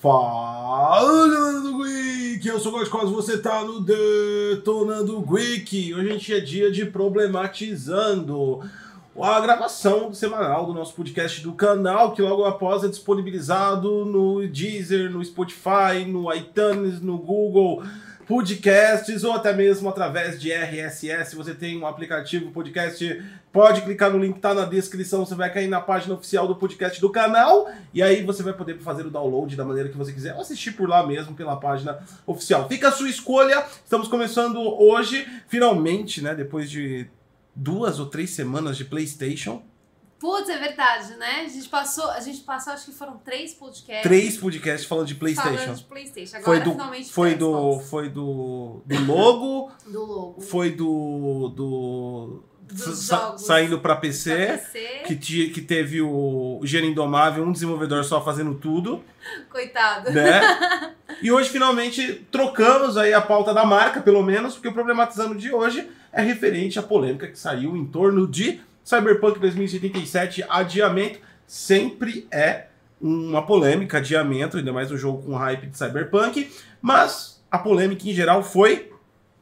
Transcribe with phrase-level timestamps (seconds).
[0.00, 5.92] Fala do Geek, eu sou o Godcos, você tá no Detonando Geek.
[5.92, 8.62] Hoje a gente é dia de problematizando
[9.20, 15.10] a gravação semanal do nosso podcast do canal, que logo após é disponibilizado no Deezer,
[15.10, 17.82] no Spotify, no iTunes, no Google
[18.30, 21.34] podcasts ou até mesmo através de RSS.
[21.34, 25.52] Você tem um aplicativo podcast, pode clicar no link que tá na descrição, você vai
[25.52, 29.10] cair na página oficial do podcast do canal e aí você vai poder fazer o
[29.10, 32.68] download da maneira que você quiser ou assistir por lá mesmo pela página oficial.
[32.68, 33.64] Fica a sua escolha.
[33.84, 37.08] Estamos começando hoje, finalmente, né, depois de
[37.52, 39.60] duas ou três semanas de PlayStation.
[40.20, 41.44] Putz, é verdade, né?
[41.46, 44.02] A gente passou, a gente passou, acho que foram três podcasts.
[44.02, 45.56] Três podcasts falando de PlayStation.
[45.58, 46.36] Falando de PlayStation.
[46.36, 50.40] Agora Foi do, finalmente foi do foi do, do logo, do logo.
[50.42, 55.02] foi do, do Dos sa- jogos saindo pra Pra PC, PC.
[55.16, 59.02] que, que teve o Gênio Indomável, um desenvolvedor só fazendo tudo,
[59.50, 60.10] Coitado.
[60.12, 60.94] né?
[61.22, 65.50] e hoje finalmente trocamos aí a pauta da marca, pelo menos, porque o problematizando de
[65.52, 72.66] hoje é referente à polêmica que saiu em torno de Cyberpunk 2077, adiamento, sempre é
[73.00, 76.50] uma polêmica, adiamento, ainda mais um jogo com hype de Cyberpunk,
[76.80, 78.92] mas a polêmica em geral foi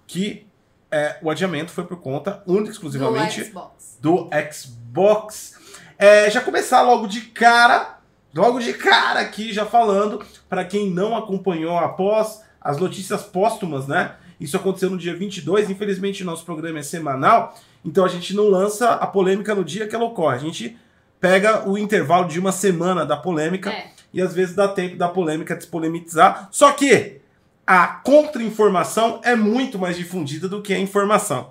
[0.06, 0.46] que
[0.90, 3.98] é, o adiamento foi por conta única e exclusivamente Do Xbox.
[4.00, 5.54] do Xbox.
[5.98, 7.98] É, já começar logo de cara,
[8.34, 14.14] logo de cara aqui já falando, para quem não acompanhou após as notícias póstumas, né?
[14.40, 18.90] Isso aconteceu no dia 22, infelizmente nosso programa é semanal, então a gente não lança
[18.90, 20.36] a polêmica no dia que ela ocorre.
[20.36, 20.76] A gente
[21.20, 23.88] pega o intervalo de uma semana da polêmica É.
[24.12, 26.48] e às vezes dá tempo da polêmica despolemizar.
[26.50, 27.20] Só que
[27.66, 31.50] a contra-informação é muito mais difundida do que a informação.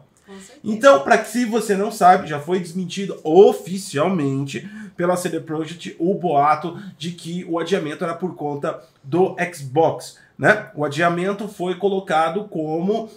[0.62, 6.14] Então, para que se você não sabe, já foi desmentido oficialmente pela CD Projekt o
[6.14, 10.70] boato de que o adiamento era por conta do Xbox, né?
[10.76, 13.10] O adiamento foi colocado como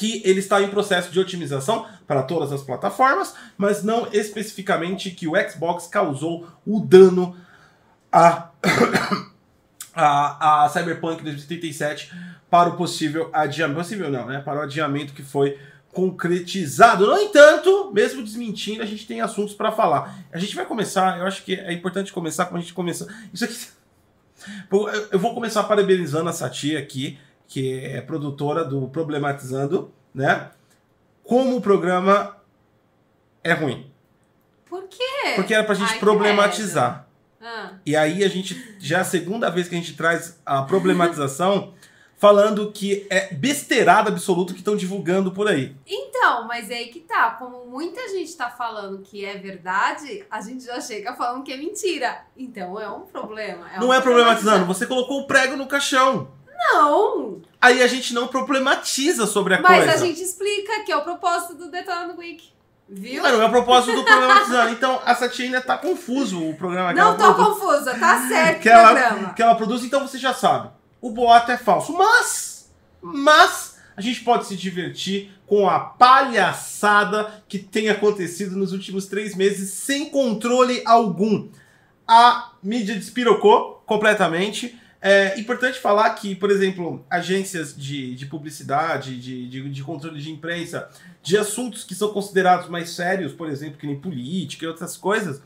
[0.00, 5.28] que ele está em processo de otimização para todas as plataformas, mas não especificamente que
[5.28, 7.36] o Xbox causou o dano
[8.10, 8.48] a
[9.94, 12.10] a, a Cyberpunk 2077
[12.48, 13.80] para o possível adiamento.
[13.80, 14.40] Possível não, né?
[14.40, 15.58] Para o adiamento que foi
[15.92, 17.06] concretizado.
[17.06, 20.18] No entanto, mesmo desmentindo, a gente tem assuntos para falar.
[20.32, 23.06] A gente vai começar, eu acho que é importante começar como a gente começou.
[23.34, 23.54] Isso aqui.
[25.12, 30.50] Eu- vou começar parabenizando a Sati aqui, que é produtora do Problematizando, né?
[31.24, 32.36] Como o programa
[33.42, 33.90] é ruim.
[34.68, 35.32] Por quê?
[35.36, 37.06] Porque era pra gente Ai, problematizar.
[37.40, 40.62] Ah, E aí a gente já é a segunda vez que a gente traz a
[40.62, 41.74] problematização
[42.20, 45.74] falando que é besteirada absoluta que estão divulgando por aí.
[45.86, 47.30] Então, mas é aí que tá.
[47.30, 51.56] Como muita gente tá falando que é verdade, a gente já chega falando que é
[51.56, 52.24] mentira.
[52.36, 53.66] Então é um problema.
[53.78, 56.28] não um é problematizando, você colocou o prego no caixão.
[56.60, 57.40] Não!
[57.60, 59.92] Aí a gente não problematiza sobre a Mas coisa.
[59.92, 62.48] a gente explica que é o propósito do Detonando Week.
[62.88, 63.22] Viu?
[63.22, 64.72] Mas não é o propósito do problematizando.
[64.72, 67.58] Então a Sati ainda tá confuso o programa que Não ela tô produz.
[67.58, 69.34] confusa, tá certo que o ela, programa.
[69.34, 70.70] que ela produz, então você já sabe.
[71.00, 71.92] O boato é falso.
[71.92, 72.68] Mas,
[73.00, 79.34] mas, a gente pode se divertir com a palhaçada que tem acontecido nos últimos três
[79.36, 81.48] meses sem controle algum.
[82.08, 84.79] A mídia despirocou completamente.
[85.02, 90.30] É importante falar que, por exemplo, agências de, de publicidade, de, de, de controle de
[90.30, 90.90] imprensa,
[91.22, 95.40] de assuntos que são considerados mais sérios, por exemplo, que nem política e outras coisas,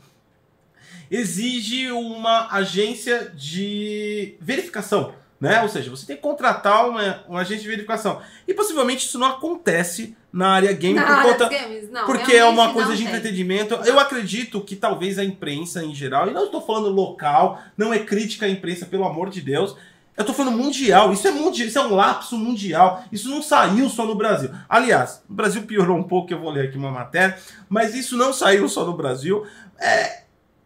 [1.09, 5.61] exige uma agência de verificação, né?
[5.61, 8.21] Ou seja, você tem que contratar uma, uma agência de verificação.
[8.45, 12.33] E possivelmente isso não acontece na área game Na por área conta games, não, porque
[12.33, 13.07] é uma coisa de tem.
[13.07, 13.73] entretenimento.
[13.85, 17.99] Eu acredito que talvez a imprensa em geral, e não estou falando local, não é
[17.99, 19.77] crítica à imprensa, pelo amor de Deus.
[20.17, 23.89] Eu tô falando mundial, isso é mundial, isso é um lapso mundial, isso não saiu
[23.89, 24.49] só no Brasil.
[24.67, 27.37] Aliás, o Brasil piorou um pouco, eu vou ler aqui uma matéria,
[27.69, 29.45] mas isso não saiu só no Brasil.
[29.79, 30.23] É,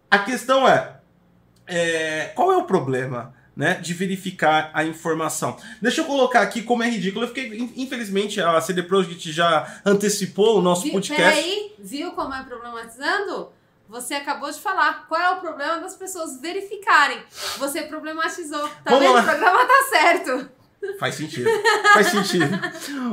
[0.09, 0.95] a questão é,
[1.67, 3.35] é, qual é o problema?
[3.57, 5.57] Né, de verificar a informação.
[5.81, 7.25] Deixa eu colocar aqui como é ridículo.
[7.25, 11.21] Eu fiquei, in- infelizmente, a CD Projekt já antecipou o nosso Vi- podcast.
[11.23, 13.49] Peraí, viu como é problematizando?
[13.89, 15.07] Você acabou de falar.
[15.09, 17.19] Qual é o problema das pessoas verificarem?
[17.57, 18.61] Você problematizou.
[18.61, 19.13] Tá Vamos vendo?
[19.15, 19.21] lá.
[19.21, 20.49] O programa tá certo.
[20.99, 21.49] Faz sentido.
[21.93, 22.45] Faz sentido.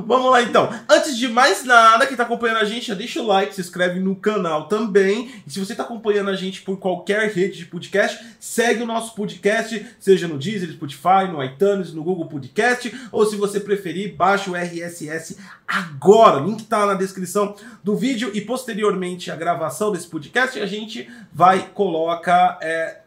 [0.07, 0.69] Vamos lá então.
[0.89, 4.01] Antes de mais nada, quem tá acompanhando a gente, já deixa o like, se inscreve
[4.01, 5.33] no canal também.
[5.47, 9.15] E se você tá acompanhando a gente por qualquer rede de podcast, segue o nosso
[9.15, 14.51] podcast, seja no Deezer, Spotify, no iTunes, no Google Podcast, ou se você preferir, baixa
[14.51, 16.43] o RSS agora.
[16.43, 21.09] O link tá na descrição do vídeo e posteriormente a gravação desse podcast, a gente
[21.33, 23.01] vai coloca é,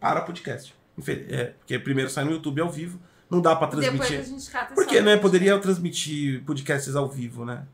[0.00, 0.74] para podcast.
[1.28, 2.98] É, porque primeiro sai no YouTube ao vivo,
[3.30, 4.24] não dá pra Depois a transmitir.
[4.24, 7.64] gente cata Porque, né, poderia transmitir podcasts ao vivo, né?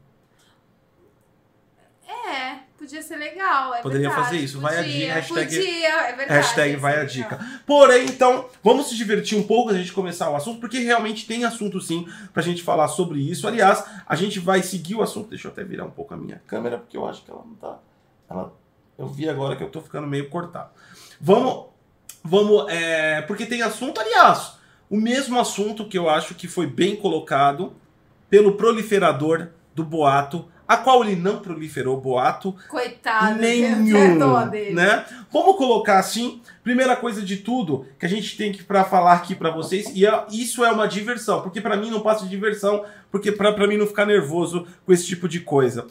[2.07, 4.29] É, podia ser legal, é Poderia verdade.
[4.29, 4.61] fazer isso.
[4.61, 6.33] Vai a Podia, dica, hashtag- Podia, é verdade.
[6.41, 7.15] Hashtag vai ser a legal.
[7.39, 7.61] dica.
[7.67, 11.45] Porém, então, vamos se divertir um pouco a gente começar o assunto, porque realmente tem
[11.45, 13.47] assunto sim pra gente falar sobre isso.
[13.49, 15.31] Aliás, a gente vai seguir o assunto.
[15.31, 17.55] Deixa eu até virar um pouco a minha câmera, porque eu acho que ela não
[17.55, 17.79] tá.
[18.29, 18.53] Ela...
[18.99, 20.71] Eu vi agora que eu tô ficando meio cortado.
[21.21, 21.67] Vamos.
[22.23, 22.67] Vamos.
[22.71, 23.23] É...
[23.23, 24.59] Porque tem assunto, aliás,
[24.93, 27.73] o mesmo assunto que eu acho que foi bem colocado
[28.29, 33.41] pelo proliferador do boato, a qual ele não proliferou boato, Coitado.
[33.41, 35.07] nenhum, né?
[35.33, 39.35] Vamos colocar assim, primeira coisa de tudo que a gente tem que para falar aqui
[39.35, 42.85] para vocês e é- isso é uma diversão, porque para mim não passa de diversão,
[43.11, 45.87] porque para para mim não ficar nervoso com esse tipo de coisa.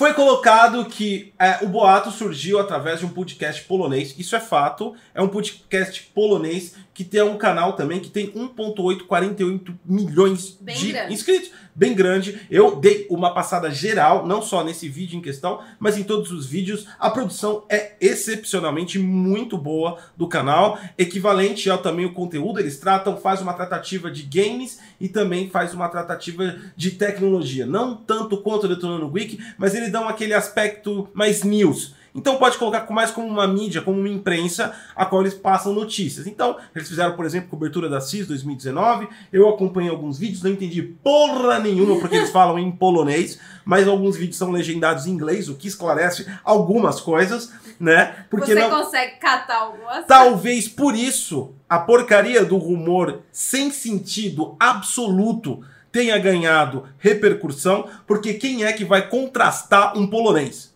[0.00, 4.14] Foi colocado que é, o boato surgiu através de um podcast polonês.
[4.18, 4.94] Isso é fato.
[5.14, 10.92] É um podcast polonês que tem um canal também que tem 1,848 milhões Bem de
[10.92, 11.12] grande.
[11.12, 11.50] inscritos.
[11.74, 12.40] Bem grande.
[12.50, 16.46] Eu dei uma passada geral, não só nesse vídeo em questão, mas em todos os
[16.46, 16.86] vídeos.
[16.98, 22.58] A produção é excepcionalmente muito boa do canal, equivalente ao também o conteúdo.
[22.58, 27.66] Eles tratam, faz uma tratativa de games e também faz uma tratativa de tecnologia.
[27.66, 31.94] Não tanto quanto o Detonando Geek, mas eles dão aquele aspecto mais news.
[32.14, 36.26] Então pode colocar mais como uma mídia, como uma imprensa, a qual eles passam notícias.
[36.26, 39.08] Então, eles fizeram, por exemplo, cobertura da CIS 2019.
[39.32, 44.16] Eu acompanhei alguns vídeos, não entendi porra nenhuma porque eles falam em polonês, mas alguns
[44.16, 48.24] vídeos são legendados em inglês, o que esclarece algumas coisas, né?
[48.28, 54.56] Porque Você não consegue catar algumas Talvez por isso a porcaria do rumor sem sentido
[54.58, 55.62] absoluto
[55.92, 60.74] tenha ganhado repercussão, porque quem é que vai contrastar um polonês?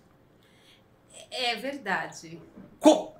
[1.37, 2.41] É verdade.
[2.81, 3.15] Co-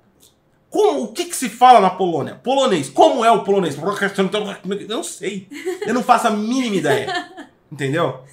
[0.69, 2.35] como, o que, que se fala na Polônia?
[2.35, 2.89] Polonês.
[2.89, 3.77] Como é o polonês?
[3.77, 5.47] Eu não sei.
[5.85, 7.31] Eu não faço a mínima ideia.
[7.71, 8.23] Entendeu?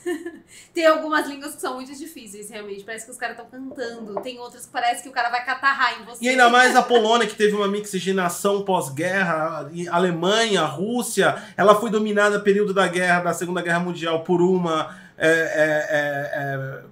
[0.74, 2.82] Tem algumas línguas que são muito difíceis, realmente.
[2.84, 4.20] Parece que os caras estão cantando.
[4.22, 6.24] Tem outras que parece que o cara vai catarrar em você.
[6.24, 12.38] E ainda mais a Polônia, que teve uma mixigenação pós-guerra, Alemanha, Rússia, ela foi dominada
[12.38, 14.96] no período da guerra, da Segunda Guerra Mundial, por uma.
[15.16, 16.91] é, é, é, é,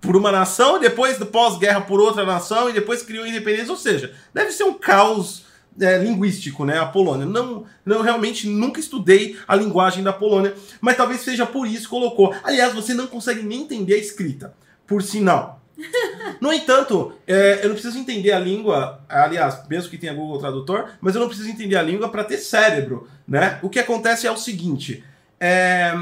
[0.00, 3.70] por uma nação, e depois, do pós-guerra, por outra nação, e depois criou independência.
[3.70, 5.44] Ou seja, deve ser um caos
[5.78, 6.78] é, linguístico, né?
[6.78, 7.26] A Polônia.
[7.26, 11.90] Não, não, realmente nunca estudei a linguagem da Polônia, mas talvez seja por isso que
[11.90, 12.34] colocou.
[12.42, 14.54] Aliás, você não consegue nem entender a escrita,
[14.86, 15.60] por sinal.
[16.40, 20.88] No entanto, é, eu não preciso entender a língua, aliás, mesmo que tenha Google Tradutor,
[21.00, 23.58] mas eu não preciso entender a língua para ter cérebro, né?
[23.62, 25.04] O que acontece é o seguinte:
[25.38, 25.92] é,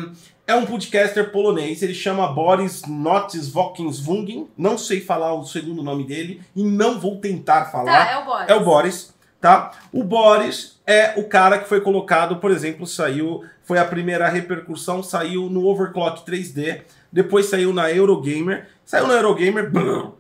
[0.49, 6.07] é um podcaster polonês, ele chama Boris Notis Vokensvungen, não sei falar o segundo nome
[6.07, 8.07] dele e não vou tentar falar.
[8.07, 8.49] Tá, é o Boris.
[8.49, 9.73] É o Boris, tá?
[9.93, 15.03] O Boris é o cara que foi colocado, por exemplo, saiu, foi a primeira repercussão,
[15.03, 16.81] saiu no Overclock 3D,
[17.13, 20.13] depois saiu na Eurogamer, saiu na Eurogamer, brrr,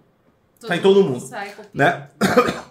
[0.61, 2.09] tá em todo mundo, sai, né?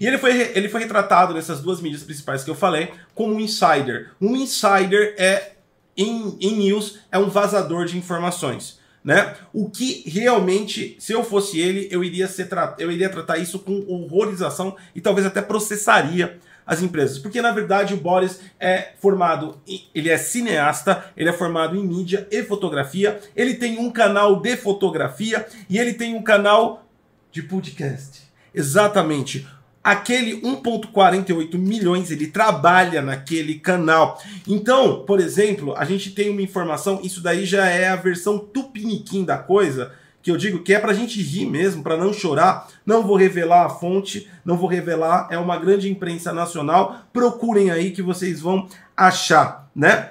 [0.00, 3.38] E ele foi, ele foi retratado nessas duas mídias principais que eu falei como um
[3.38, 4.10] insider.
[4.20, 5.52] Um insider é,
[5.98, 8.78] em, em news, é um vazador de informações.
[9.04, 9.34] Né?
[9.52, 12.48] O que realmente, se eu fosse ele, eu iria, ser
[12.78, 17.18] eu iria tratar isso com horrorização e talvez até processaria as empresas.
[17.18, 19.58] Porque na verdade o Boris é formado,
[19.94, 24.56] ele é cineasta, ele é formado em mídia e fotografia, ele tem um canal de
[24.56, 26.84] fotografia e ele tem um canal
[27.32, 28.28] de podcast.
[28.54, 29.46] Exatamente.
[29.88, 34.22] Aquele 1.48 milhões, ele trabalha naquele canal.
[34.46, 39.24] Então, por exemplo, a gente tem uma informação, isso daí já é a versão tupiniquim
[39.24, 39.90] da coisa,
[40.20, 42.68] que eu digo que é pra gente rir mesmo, pra não chorar.
[42.84, 46.98] Não vou revelar a fonte, não vou revelar, é uma grande imprensa nacional.
[47.10, 50.10] Procurem aí que vocês vão achar, né?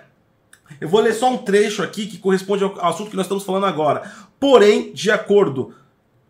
[0.81, 3.67] Eu vou ler só um trecho aqui que corresponde ao assunto que nós estamos falando
[3.67, 4.12] agora.
[4.39, 5.75] Porém, de acordo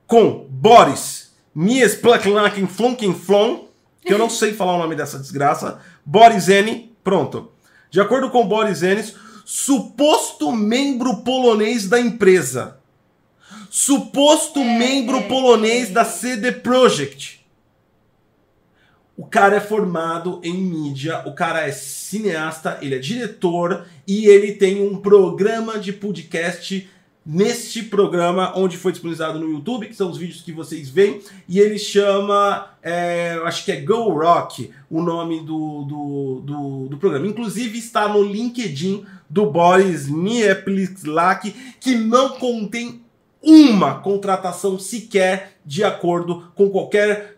[0.05, 1.26] com Boris
[1.59, 3.65] Mies Plaklaken Flunkenflon,
[4.05, 7.51] que eu não sei falar o nome dessa desgraça, Boris N, pronto.
[7.89, 9.03] De acordo com Boris N,
[9.43, 12.77] suposto membro polonês da empresa.
[13.71, 17.43] Suposto membro polonês da CD Projekt.
[19.17, 24.51] O cara é formado em mídia, o cara é cineasta, ele é diretor e ele
[24.51, 26.87] tem um programa de podcast
[27.27, 31.59] neste programa onde foi disponibilizado no YouTube, que são os vídeos que vocês veem, e
[31.59, 37.27] ele chama, é, acho que é Go Rock, o nome do, do, do, do programa.
[37.27, 43.01] Inclusive está no LinkedIn do Boris Nieplislak, que não contém
[43.43, 47.37] uma contratação sequer de acordo com qualquer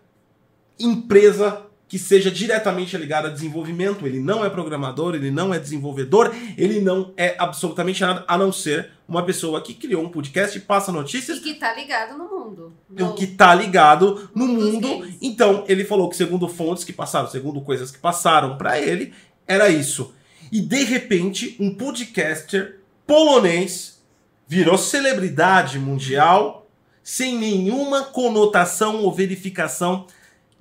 [0.79, 4.05] empresa que seja diretamente ligado a desenvolvimento.
[4.05, 8.51] Ele não é programador, ele não é desenvolvedor, ele não é absolutamente nada a não
[8.51, 11.39] ser uma pessoa que criou um podcast e passa notícias.
[11.39, 12.73] E que tá ligado no mundo.
[12.91, 14.99] O que tá ligado no mundo.
[14.99, 15.17] games.
[15.19, 19.11] Então, ele falou que segundo fontes que passaram, segundo coisas que passaram pra ele,
[19.47, 20.13] era isso.
[20.51, 23.99] E de repente, um podcaster polonês
[24.47, 26.69] virou celebridade mundial
[27.01, 30.05] sem nenhuma conotação ou verificação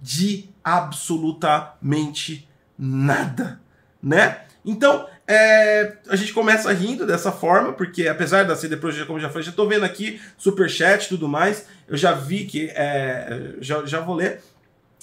[0.01, 2.49] de absolutamente
[2.79, 3.61] nada,
[4.03, 4.43] né?
[4.65, 9.29] Então, é, a gente começa rindo dessa forma, porque apesar da CD Projekt, como já
[9.29, 13.85] falei, já tô vendo aqui superchat e tudo mais, eu já vi que, é, já,
[13.85, 14.41] já vou ler.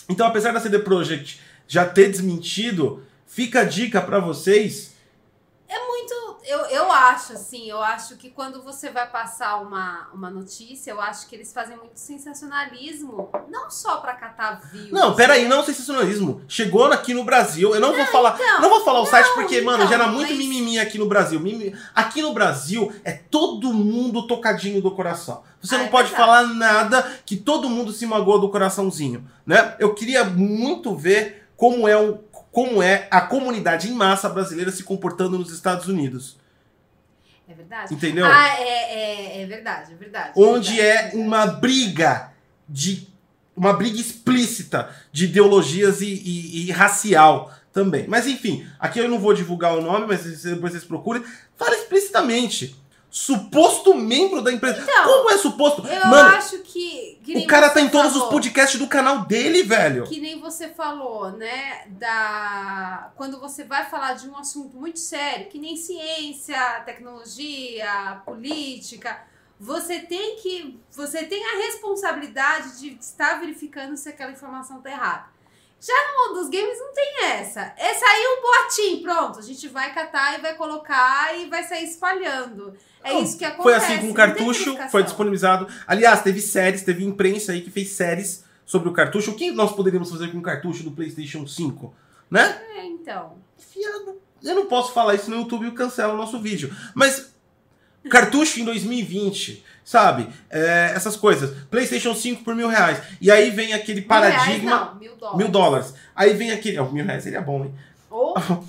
[0.09, 4.94] Então, apesar da CD Projekt já ter desmentido, fica a dica para vocês
[6.47, 11.01] eu, eu acho, assim, eu acho que quando você vai passar uma, uma notícia, eu
[11.01, 14.91] acho que eles fazem muito sensacionalismo, não só pra catar views.
[14.91, 16.41] Não, peraí, não sensacionalismo.
[16.47, 17.73] Chegou aqui no Brasil.
[17.73, 18.35] Eu não vou falar.
[18.35, 20.97] então, não vou falar o site não, porque, mano, então, gera muito mas- mimimi aqui
[20.97, 21.41] no Brasil.
[21.93, 25.43] Aqui no Brasil é todo mundo tocadinho do coração.
[25.61, 26.29] Você Ah, não é pode verdade.
[26.29, 29.75] falar nada que todo mundo se magoa do coraçãozinho, né?
[29.79, 32.17] Eu queria muito ver como é o
[32.55, 36.37] como é a comunidade em massa brasileira se comportando nos Estados Unidos.
[37.49, 37.93] É verdade?
[37.93, 38.25] Entendeu?
[38.25, 40.31] Ah, é, é, é verdade, é verdade.
[40.37, 41.17] onde verdade, é verdade.
[41.17, 42.31] uma briga
[42.67, 43.09] de
[43.57, 48.07] uma briga explícita de ideologias e, e- e racial também.
[48.07, 51.25] Mas enfim, aqui eu não vou divulgar o nome, mas depois vocês procurem.
[51.57, 52.73] Fala explicitamente.
[53.15, 54.81] Suposto membro da empresa.
[54.81, 55.87] Então, Como é suposto?
[55.87, 57.17] Eu Mano, acho que.
[57.23, 60.03] que o cara tá em todos falou, os podcasts do canal dele, velho.
[60.03, 61.85] Que nem você falou, né?
[61.91, 63.13] Da.
[63.15, 69.17] Quando você vai falar de um assunto muito sério, que nem ciência, tecnologia, política,
[69.57, 70.77] você tem que.
[70.91, 75.34] Você tem a responsabilidade de estar verificando se aquela informação tá errada.
[75.85, 77.71] Já no mundo dos games não tem essa.
[77.77, 79.37] É sair um boatinho, pronto.
[79.37, 82.73] A gente vai catar e vai colocar e vai sair espalhando.
[83.03, 83.63] É Não, isso que acontece.
[83.63, 85.67] Foi assim com o cartucho, foi disponibilizado.
[85.85, 89.29] Aliás, teve séries, teve imprensa aí que fez séries sobre o cartucho.
[89.29, 91.93] O que nós poderíamos fazer com o cartucho do PlayStation 5?
[92.31, 92.59] Né?
[92.77, 93.37] É, então.
[93.55, 94.19] Fiado.
[94.43, 96.75] Eu não posso falar isso no YouTube e cancela o nosso vídeo.
[96.95, 97.31] Mas
[98.09, 100.27] cartucho em 2020, sabe?
[100.49, 101.55] É, essas coisas.
[101.71, 103.01] PlayStation 5 por mil reais.
[103.21, 104.71] E aí vem aquele Mil reais, paradigma.
[104.71, 105.37] não, mil dólares.
[105.37, 105.93] Mil dólares.
[106.13, 106.79] Aí vem aquele.
[106.79, 107.73] Oh, mil reais seria bom, hein?
[108.09, 108.35] Ou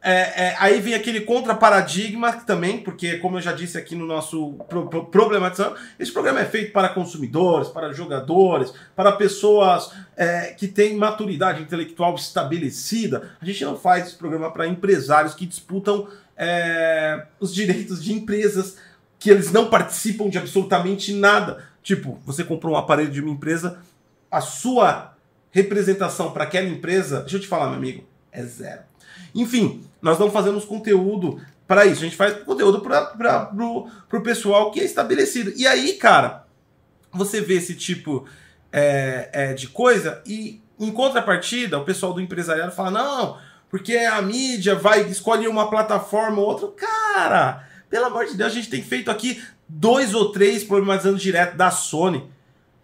[0.00, 4.52] É, é, aí vem aquele contra-paradigma também, porque, como eu já disse aqui no nosso
[4.68, 10.68] pro, pro- Problematizando, esse programa é feito para consumidores, para jogadores, para pessoas é, que
[10.68, 13.30] têm maturidade intelectual estabelecida.
[13.42, 16.06] A gente não faz esse programa para empresários que disputam
[16.36, 18.76] é, os direitos de empresas
[19.18, 21.64] que eles não participam de absolutamente nada.
[21.82, 23.78] Tipo, você comprou um aparelho de uma empresa,
[24.30, 25.14] a sua
[25.50, 28.82] representação para aquela empresa, deixa eu te falar, meu amigo, é zero.
[29.34, 32.00] Enfim, nós não fazemos conteúdo para isso.
[32.00, 33.50] A gente faz conteúdo para
[34.08, 35.52] pro pessoal que é estabelecido.
[35.56, 36.44] E aí, cara,
[37.12, 38.26] você vê esse tipo
[38.72, 43.38] é, é, de coisa e, em contrapartida, o pessoal do empresariado fala: não,
[43.70, 46.68] porque a mídia vai escolher uma plataforma ou outra.
[46.68, 51.56] Cara, pelo amor de Deus, a gente tem feito aqui dois ou três problematizando direto
[51.56, 52.30] da Sony.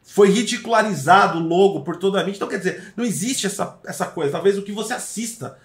[0.03, 2.37] Foi ridicularizado o logo por toda a mídia.
[2.37, 4.33] Então, quer dizer, não existe essa, essa coisa.
[4.33, 5.57] Talvez o que você assista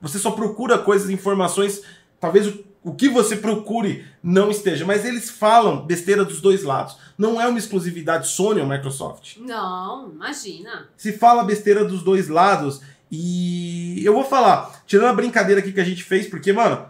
[0.00, 1.82] você só procura coisas, informações.
[2.20, 6.96] Talvez o, o que você procure não esteja, mas eles falam besteira dos dois lados.
[7.16, 9.36] Não é uma exclusividade Sony ou Microsoft.
[9.38, 10.88] Não, imagina.
[10.96, 12.80] Se fala besteira dos dois lados.
[13.10, 16.86] E eu vou falar, tirando a brincadeira aqui que a gente fez, porque, mano,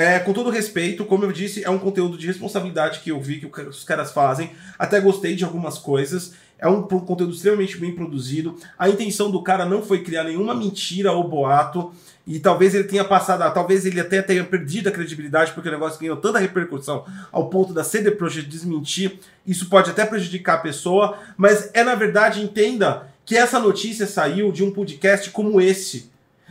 [0.00, 3.40] é, com todo respeito, como eu disse, é um conteúdo de responsabilidade que eu vi
[3.40, 4.50] que os caras fazem.
[4.78, 6.32] Até gostei de algumas coisas.
[6.58, 8.56] É um conteúdo extremamente bem produzido.
[8.78, 11.92] A intenção do cara não foi criar nenhuma mentira ou boato.
[12.26, 15.98] E talvez ele tenha passado, talvez ele até tenha perdido a credibilidade, porque o negócio
[15.98, 19.18] ganhou tanta repercussão ao ponto da CD Projekt desmentir.
[19.46, 24.52] Isso pode até prejudicar a pessoa, mas é na verdade, entenda que essa notícia saiu
[24.52, 26.10] de um podcast como esse.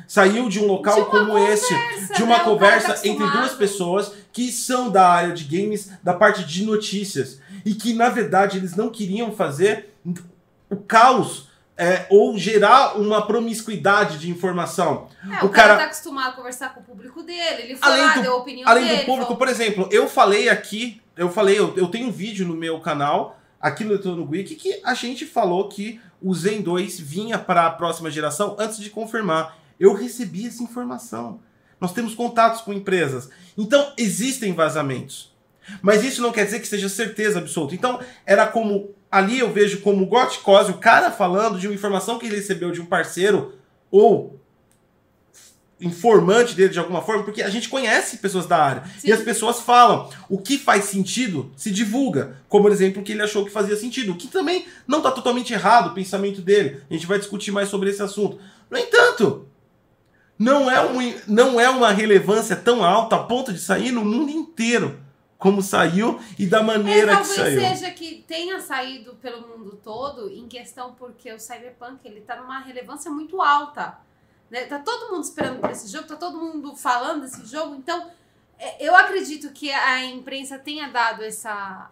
[0.10, 2.44] Saiu de um local De como esse Conversa, de uma né?
[2.44, 7.39] Conversa tá entre duas pessoas que são da área de games, da parte de notícias,
[7.63, 9.94] e que na verdade eles não queriam fazer
[10.68, 11.48] o caos
[11.78, 15.08] é, ou gerar uma promiscuidade de informação.
[15.32, 17.62] É, o, O cara, cara- tá acostumado a conversar com o público dele.
[17.63, 18.98] Ele foi Além lá, do- deu a opinião Além dele.
[19.01, 22.48] do público, falou- por exemplo, eu falei aqui, eu falei, eu, eu tenho um vídeo
[22.48, 27.00] no meu canal, aqui no Eletrônico Geek, que a gente falou que o Zen 2
[27.00, 29.58] vinha para a próxima geração antes de confirmar.
[29.79, 31.39] Eu recebi essa informação.
[31.79, 33.29] Nós temos contatos com empresas.
[33.57, 35.33] Então, existem vazamentos.
[35.81, 37.75] Mas isso não quer dizer que seja certeza absoluta.
[37.75, 38.93] Então, era como.
[39.12, 42.71] Ali eu vejo como o Gotkose, o cara falando de uma informação que ele recebeu
[42.71, 43.55] de um parceiro
[43.89, 44.39] ou
[45.81, 48.83] informante dele de alguma forma, porque a gente conhece pessoas da área.
[49.00, 49.07] Sim.
[49.07, 50.09] E as pessoas falam.
[50.27, 52.38] O que faz sentido se divulga.
[52.48, 54.12] Como, por exemplo, o que ele achou que fazia sentido.
[54.12, 56.81] O que também não está totalmente errado o pensamento dele.
[56.89, 58.39] A gente vai discutir mais sobre esse assunto.
[58.69, 59.48] No entanto,
[60.39, 64.31] não é, um, não é uma relevância tão alta a ponto de sair no mundo
[64.31, 65.00] inteiro
[65.38, 67.60] como saiu e da É, maneira que talvez saiu.
[67.62, 72.60] seja que tenha saído pelo mundo todo em questão porque o Cyberpunk ele tá numa
[72.60, 73.98] relevância muito alta.
[74.50, 74.65] Né?
[74.65, 77.75] Tá todo mundo esperando por esse jogo, tá todo mundo falando desse jogo.
[77.75, 78.10] Então,
[78.58, 81.89] é, eu acredito que a imprensa tenha dado essa,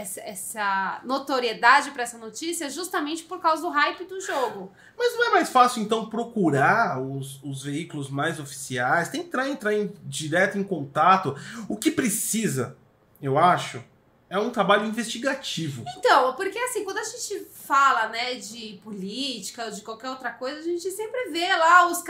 [0.00, 4.72] essa, essa notoriedade para essa notícia justamente por causa do hype do jogo.
[4.98, 9.92] Mas não é mais fácil, então, procurar os, os veículos mais oficiais, tentar entrar em,
[10.04, 11.36] direto em contato.
[11.68, 12.76] O que precisa,
[13.20, 13.82] eu acho,
[14.28, 15.84] é um trabalho investigativo.
[15.98, 20.60] Então, porque assim, quando a gente fala, né, de política ou de qualquer outra coisa,
[20.60, 22.02] a gente sempre vê lá os,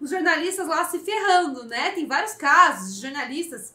[0.00, 1.90] os jornalistas lá se ferrando, né?
[1.92, 3.74] Tem vários casos de jornalistas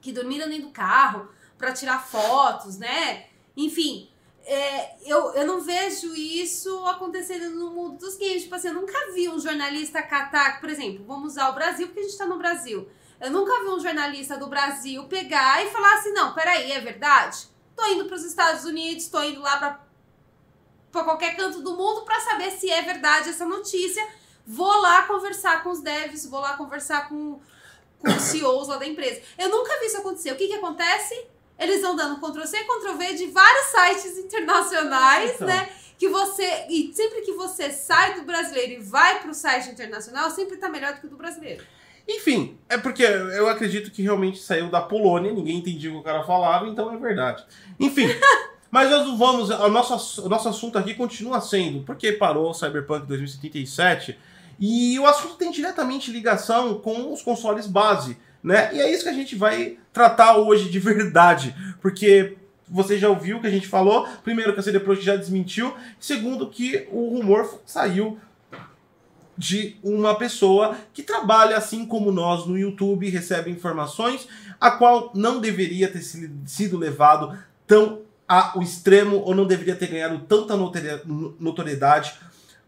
[0.00, 3.26] que dormiram dentro do carro para tirar fotos, né?
[3.56, 4.10] Enfim,
[4.44, 8.42] é, eu, eu não vejo isso acontecendo no mundo dos games.
[8.42, 12.00] Tipo assim, eu nunca vi um jornalista catar, por exemplo, vamos usar o Brasil, porque
[12.00, 12.88] a gente tá no Brasil.
[13.20, 17.48] Eu nunca vi um jornalista do Brasil pegar e falar assim, não, peraí, é verdade?
[17.74, 19.86] Tô indo para os Estados Unidos, tô indo lá para
[20.92, 24.06] para qualquer canto do mundo para saber se é verdade essa notícia.
[24.46, 27.38] Vou lá conversar com os devs, vou lá conversar com,
[27.98, 29.20] com os CEOs lá da empresa.
[29.36, 30.32] Eu nunca vi isso acontecer.
[30.32, 31.26] O que que acontece?
[31.58, 35.46] Eles vão dando Ctrl-C, Ctrl-V de vários sites internacionais, Então.
[35.48, 35.68] né?
[35.98, 36.66] Que você.
[36.68, 40.68] E sempre que você sai do brasileiro e vai para o site internacional, sempre tá
[40.68, 41.64] melhor do que o do brasileiro.
[42.06, 46.02] Enfim, é porque eu acredito que realmente saiu da Polônia, ninguém entendia o que o
[46.02, 47.44] cara falava, então é verdade.
[47.80, 48.06] Enfim,
[48.70, 49.48] mas nós não vamos.
[49.48, 54.18] O nosso, o nosso assunto aqui continua sendo porque parou o Cyberpunk 2077
[54.60, 58.70] e o assunto tem diretamente ligação com os consoles base, né?
[58.72, 62.36] E é isso que a gente vai tratar hoje de verdade, porque
[62.68, 64.06] você já ouviu o que a gente falou.
[64.22, 65.74] Primeiro, que a CD Projekt já desmentiu.
[66.00, 68.18] Segundo, que o rumor saiu
[69.36, 74.26] de uma pessoa que trabalha assim como nós no YouTube, recebe informações,
[74.60, 79.88] a qual não deveria ter si- sido levado tão ao extremo ou não deveria ter
[79.88, 81.02] ganhado tanta notori-
[81.38, 82.14] notoriedade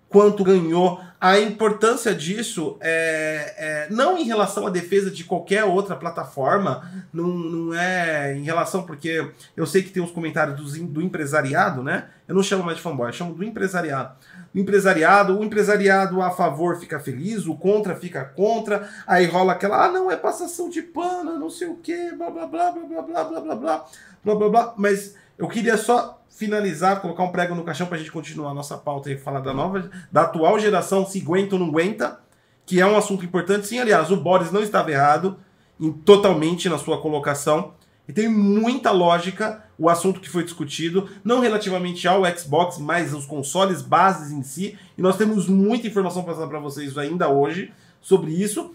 [0.09, 1.01] quanto ganhou.
[1.21, 7.27] A importância disso é, é não em relação à defesa de qualquer outra plataforma, não,
[7.27, 12.09] não é em relação, porque eu sei que tem uns comentários em- do empresariado, né?
[12.29, 14.15] Eu não chamo mais de fanboy, eu chamo do empresariado.
[14.55, 19.87] O empresariado, o empresariado a favor fica feliz, o contra fica contra, aí rola aquela,
[19.87, 23.03] ah, não, é passação de pano, não sei o quê, blá blá blá blá blá
[23.03, 23.85] blá blá blá
[24.25, 24.75] blá blá blá.
[24.77, 28.79] Mas eu queria só finalizar, colocar um prego no caixão pra gente continuar a nossa
[28.79, 32.21] pauta e falar da nova, da atual geração, se aguenta ou não aguenta,
[32.65, 33.67] que é um assunto importante.
[33.67, 35.37] Sim, aliás, o Boris não estava errado
[35.81, 37.75] em, totalmente na sua colocação.
[38.07, 43.27] E tem muita lógica o assunto que foi discutido, não relativamente ao Xbox, mas os
[43.27, 44.79] consoles bases em si.
[44.97, 48.75] E nós temos muita informação para passar para vocês ainda hoje sobre isso.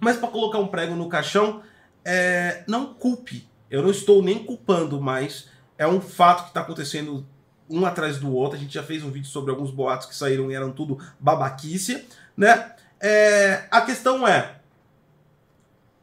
[0.00, 1.62] Mas para colocar um prego no caixão,
[2.04, 3.48] é, não culpe.
[3.70, 5.48] Eu não estou nem culpando, mas
[5.80, 7.26] é um fato que está acontecendo
[7.68, 8.58] um atrás do outro.
[8.58, 12.04] A gente já fez um vídeo sobre alguns boatos que saíram e eram tudo babaquice,
[12.36, 12.72] né?
[13.00, 14.56] É, a questão é,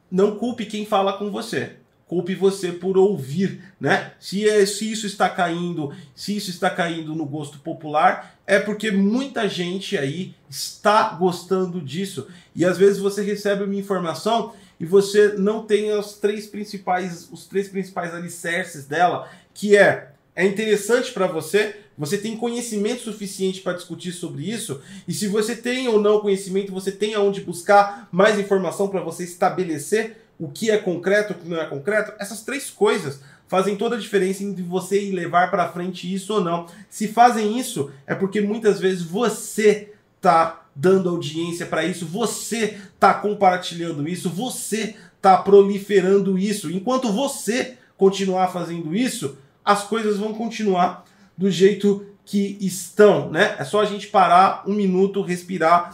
[0.10, 1.76] não culpe quem fala com você.
[2.08, 4.14] Culpe você por ouvir, né?
[4.20, 8.90] Se, é- se isso está caindo, se isso está caindo no gosto popular, é porque
[8.90, 12.28] muita gente aí está gostando disso.
[12.56, 17.46] E às vezes você recebe uma informação e você não tem os três principais, os
[17.46, 23.74] três principais alicerces dela, que é é interessante para você, você tem conhecimento suficiente para
[23.74, 28.38] discutir sobre isso, e se você tem ou não conhecimento, você tem aonde buscar mais
[28.38, 32.14] informação para você estabelecer o que é concreto, o que não é concreto.
[32.20, 36.68] Essas três coisas fazem toda a diferença entre você levar para frente isso ou não.
[36.88, 39.92] Se fazem isso, é porque muitas vezes você
[40.22, 46.70] tá dando audiência para isso, você tá compartilhando isso, você tá proliferando isso.
[46.70, 49.36] Enquanto você continuar fazendo isso,
[49.68, 51.04] as coisas vão continuar
[51.38, 53.56] do jeito que estão, né?
[53.60, 55.94] É só a gente parar um minuto, respirar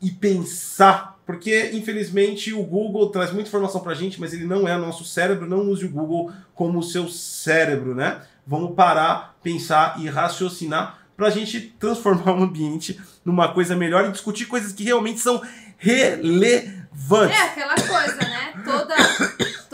[0.00, 1.16] e pensar.
[1.26, 5.48] Porque, infelizmente, o Google traz muita informação pra gente, mas ele não é nosso cérebro.
[5.48, 8.22] Não use o Google como o seu cérebro, né?
[8.46, 14.46] Vamos parar, pensar e raciocinar pra gente transformar o ambiente numa coisa melhor e discutir
[14.46, 15.42] coisas que realmente são
[15.76, 17.36] relevantes.
[17.36, 18.54] É aquela coisa, né?
[18.64, 18.94] Toda,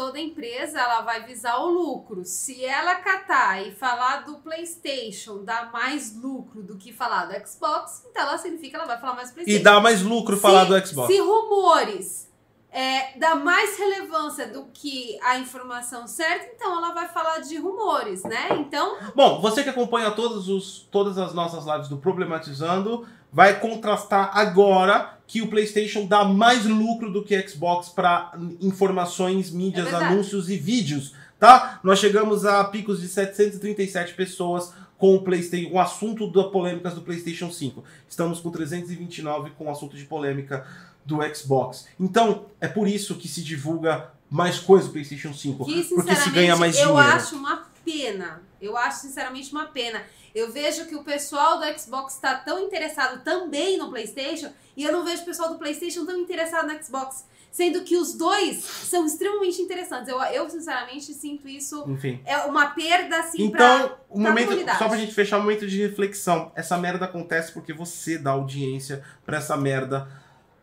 [0.02, 2.24] toda empresa ela vai visar o lucro.
[2.24, 8.04] Se ela catar e falar do PlayStation dá mais lucro do que falar do Xbox,
[8.10, 9.62] então ela significa que ela vai falar mais do E PlayStation.
[9.62, 11.12] dá mais lucro falar do Xbox.
[11.14, 12.28] Se rumores
[12.72, 18.24] é, dá mais relevância do que a informação certa, então ela vai falar de rumores,
[18.24, 18.48] né?
[18.58, 24.31] Então, Bom, você que acompanha todos os, todas as nossas lives do Problematizando, vai contrastar
[24.37, 30.51] agora que o PlayStation dá mais lucro do que Xbox para informações, mídias, É anúncios
[30.51, 31.81] e vídeos, tá?
[31.83, 37.01] Nós chegamos a picos de 737 pessoas com o PlayStation, o assunto das polêmicas do
[37.01, 37.83] PlayStation 5.
[38.09, 40.66] Estamos com 329 com o assunto de polêmica
[41.05, 41.87] do Xbox.
[41.99, 46.31] Então, é por isso que se divulga mais coisa do PlayStation 5, que porque se
[46.31, 47.09] ganha mais eu dinheiro.
[47.09, 48.42] acho uma pena.
[48.61, 50.03] Eu acho sinceramente uma pena.
[50.35, 54.92] Eu vejo que o pessoal do Xbox está tão interessado também no PlayStation e eu
[54.92, 57.27] não vejo o pessoal do PlayStation tão interessado no Xbox.
[57.51, 60.09] Sendo que os dois são extremamente interessantes.
[60.09, 61.85] Eu, eu sinceramente, sinto isso.
[61.87, 62.18] Enfim.
[62.25, 63.77] É uma perda, assim, pra.
[63.77, 64.79] Então, o pra momento, comunidade.
[64.79, 66.51] só pra gente fechar o momento de reflexão.
[66.55, 70.09] Essa merda acontece porque você dá audiência pra essa merda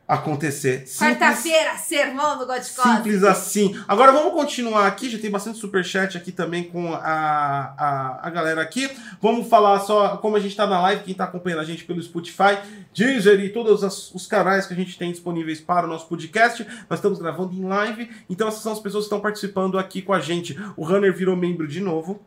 [0.09, 0.85] acontecer.
[0.97, 3.79] Quarta-feira, sermão do God simples assim.
[3.87, 6.99] Agora vamos continuar aqui, já tem bastante superchat aqui também com a,
[7.77, 8.89] a, a galera aqui.
[9.21, 12.01] Vamos falar só como a gente tá na live, quem tá acompanhando a gente pelo
[12.01, 12.57] Spotify,
[12.93, 16.65] Deezer e todos as- os canais que a gente tem disponíveis para o nosso podcast.
[16.89, 20.11] Nós estamos gravando em live, então essas são as pessoas que estão participando aqui com
[20.13, 20.59] a gente.
[20.75, 22.19] O Runner virou membro de novo.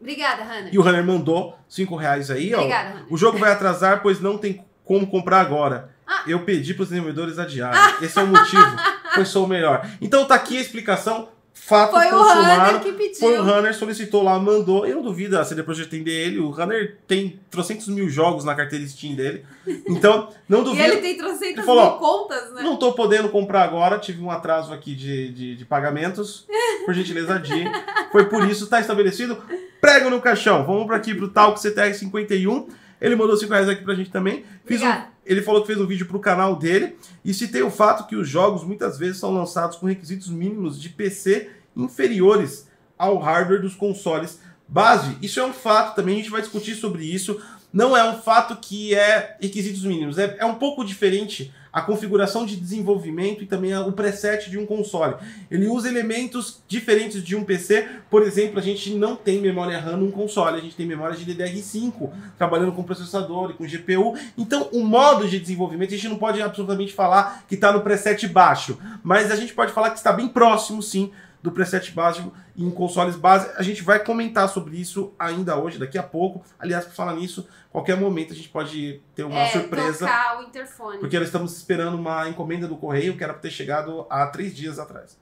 [0.00, 0.68] Obrigada, Hannah.
[0.70, 2.58] E o Runner mandou 5 reais aí, ó.
[2.58, 3.06] Obrigada, Hannah.
[3.10, 5.93] O jogo vai atrasar, pois não tem como comprar agora.
[6.20, 6.24] Ah.
[6.26, 7.80] Eu pedi pros desenvolvedores adiarem.
[8.02, 8.76] Esse é o motivo.
[9.14, 9.88] Pois sou o melhor.
[10.00, 11.28] Então tá aqui a explicação.
[11.56, 12.76] Fato Foi o consumado.
[12.76, 13.20] Hunter que pediu.
[13.20, 14.84] Foi o Runner, solicitou lá, mandou.
[14.84, 16.38] Eu não duvido a CD Projekt atender ele.
[16.40, 19.46] O Runner tem trocentos mil jogos na carteira Steam dele.
[19.88, 20.82] Então, não E duvido.
[20.84, 22.62] ele tem trocentas Ele falou, mil contas, né?
[22.62, 26.44] Não tô podendo comprar agora, tive um atraso aqui de, de, de pagamentos.
[26.84, 27.64] Por gentileza, Di.
[28.12, 29.38] Foi por isso, tá estabelecido.
[29.80, 30.66] Prego no caixão.
[30.66, 32.66] Vamos para aqui pro Talk CTR51.
[33.04, 34.44] Ele mandou 5 reais aqui pra gente também.
[34.64, 34.86] Fiz um-
[35.26, 36.96] ele falou que fez um vídeo pro canal dele.
[37.24, 40.88] E citei o fato que os jogos muitas vezes são lançados com requisitos mínimos de
[40.88, 45.16] PC inferiores ao hardware dos consoles base.
[45.22, 47.40] Isso é um fato também, a gente vai discutir sobre isso.
[47.72, 50.16] Não é um fato que é requisitos mínimos.
[50.18, 54.64] É, é um pouco diferente a configuração de desenvolvimento e também o preset de um
[54.64, 55.16] console.
[55.50, 57.88] Ele usa elementos diferentes de um PC.
[58.08, 61.26] Por exemplo, a gente não tem memória RAM num console, a gente tem memória de
[61.26, 64.16] DDR5, trabalhando com processador e com GPU.
[64.38, 68.28] Então, o modo de desenvolvimento, a gente não pode absolutamente falar que está no preset
[68.28, 71.10] baixo, mas a gente pode falar que está bem próximo, sim,
[71.44, 73.50] do preset básico em consoles base.
[73.58, 76.42] A gente vai comentar sobre isso ainda hoje, daqui a pouco.
[76.58, 80.06] Aliás, por falar nisso, qualquer momento a gente pode ter uma é, surpresa.
[80.06, 80.98] tocar o interfone.
[80.98, 84.56] Porque nós estamos esperando uma encomenda do correio que era para ter chegado há três
[84.56, 85.18] dias atrás.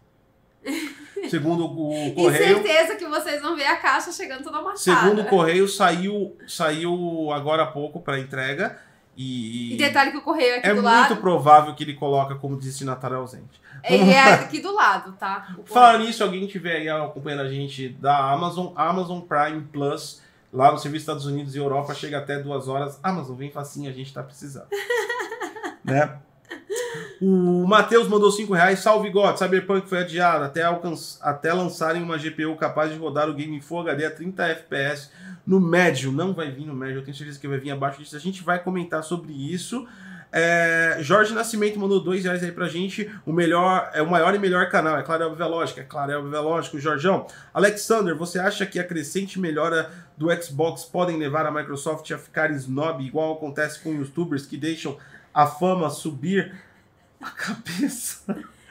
[1.28, 5.00] Segundo o E correio, certeza que vocês vão ver a caixa chegando toda amassada.
[5.00, 8.78] segundo o correio saiu saiu agora há pouco para entrega
[9.16, 11.16] e, E detalhe que o correio é aqui é do muito lado.
[11.16, 13.60] provável que ele coloca como destinatário ausente.
[13.84, 15.54] Ele é aqui do lado, tá?
[15.58, 16.06] O Falar correio.
[16.06, 20.22] nisso, alguém tiver aí acompanhando a gente da Amazon, Amazon Prime Plus,
[20.52, 22.98] lá no serviço Estados Unidos e Europa, chega até duas horas.
[23.02, 24.68] Amazon, vem facinho, a gente tá precisando.
[25.84, 26.18] né?
[27.24, 28.80] O Matheus mandou 5 reais.
[28.80, 31.18] Salve God, Cyberpunk foi adiado até, alcanç...
[31.22, 35.08] até lançarem uma GPU capaz de rodar o game Full HD a 30 FPS
[35.46, 36.10] no médio.
[36.10, 38.16] Não vai vir no médio, eu tenho certeza que vai vir abaixo disso.
[38.16, 39.86] A gente vai comentar sobre isso.
[40.32, 43.08] É, Jorge Nascimento mandou dois reais aí pra gente.
[43.24, 44.98] O melhor, é o maior e melhor canal.
[44.98, 45.78] É claro, é óbvio, é lógico.
[45.78, 46.80] É claro, é óbvio, é lógico.
[46.80, 47.28] Jorjão.
[47.54, 52.50] Alexander, você acha que a crescente melhora do Xbox podem levar a Microsoft a ficar
[52.50, 54.96] snob, igual acontece com youtubers que deixam
[55.32, 56.52] a fama subir
[57.22, 58.22] a cabeça?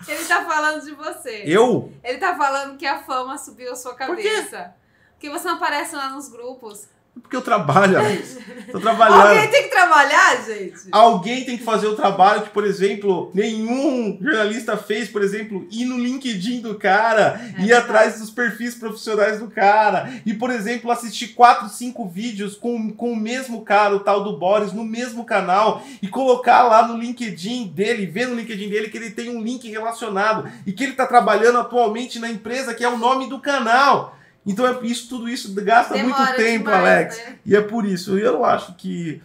[0.08, 1.44] Ele tá falando de você.
[1.46, 1.94] Eu?
[2.04, 4.24] Ele tá falando que a fama subiu a sua Por quê?
[4.24, 4.76] cabeça.
[5.14, 6.88] Porque você não aparece lá nos grupos.
[7.21, 8.38] Porque eu trabalho, Alex.
[8.71, 9.28] Tô trabalhando.
[9.28, 10.76] Alguém tem que trabalhar, gente.
[10.91, 15.84] Alguém tem que fazer o trabalho que, por exemplo, nenhum jornalista fez, por exemplo, ir
[15.86, 17.74] no LinkedIn do cara, É ir verdade.
[17.74, 23.12] atrás dos perfis profissionais do cara, e, por exemplo, assistir quatro, cinco vídeos com, com
[23.12, 27.67] o mesmo cara, o tal do Boris, no mesmo canal, e colocar lá no LinkedIn
[27.67, 31.06] dele, ver no LinkedIn dele que ele tem um link relacionado e que ele está
[31.06, 34.17] trabalhando atualmente na empresa que é o nome do canal.
[34.45, 37.17] Então, é isso, tudo isso gasta muito Demora tempo, demais, Alex.
[37.17, 37.39] né?
[37.45, 39.21] E é por isso, eu não acho que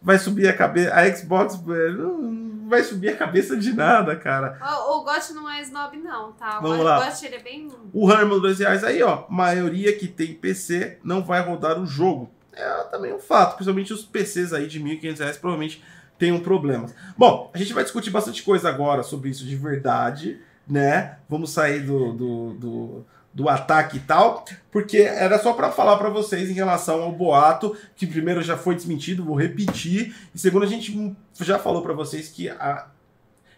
[0.00, 0.94] vai subir a cabeça.
[0.94, 4.58] A Xbox não vai subir a cabeça de nada, cara.
[4.86, 6.60] O, o Got não é snob, não, tá?
[6.60, 7.04] Vamos o lá.
[7.04, 7.68] Got, ele é bem.
[7.92, 9.24] O Herman dois reais aí, ó.
[9.28, 12.30] Maioria que tem PC não vai rodar o jogo.
[12.52, 15.82] É também um fato, principalmente os PCs aí de 1.500 reais provavelmente
[16.18, 16.94] tenham problemas.
[17.18, 21.18] Bom, a gente vai discutir bastante coisa agora sobre isso de verdade, né?
[21.28, 26.08] Vamos sair do, do, do, do ataque e tal, porque era só para falar para
[26.08, 30.68] vocês em relação ao boato, que primeiro já foi desmentido, vou repetir, e segundo a
[30.68, 32.86] gente já falou para vocês que a,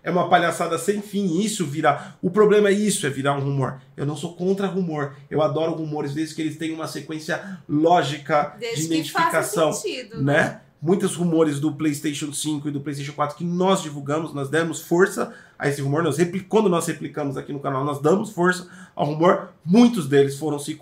[0.07, 2.17] é uma palhaçada sem fim isso virar.
[2.23, 3.81] O problema é isso, é virar um rumor.
[3.97, 5.17] Eu não sou contra rumor.
[5.29, 10.33] Eu adoro rumores desde que eles tenham uma sequência lógica desde de identificação, sentido, né?
[10.33, 10.61] né?
[10.81, 15.35] Muitos rumores do PlayStation 5 e do PlayStation 4 que nós divulgamos, nós demos força
[15.59, 16.03] a esse rumor.
[16.03, 19.55] Nós quando nós replicamos aqui no canal, nós damos força ao rumor.
[19.65, 20.79] Muitos deles foram se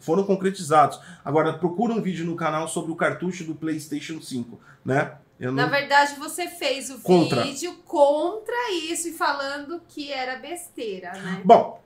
[0.00, 0.98] foram concretizados.
[1.24, 5.12] Agora procura um vídeo no canal sobre o cartucho do PlayStation 5, né?
[5.38, 5.52] Não...
[5.52, 7.42] Na verdade, você fez o contra.
[7.42, 11.42] vídeo contra isso e falando que era besteira, né?
[11.44, 11.83] Bom,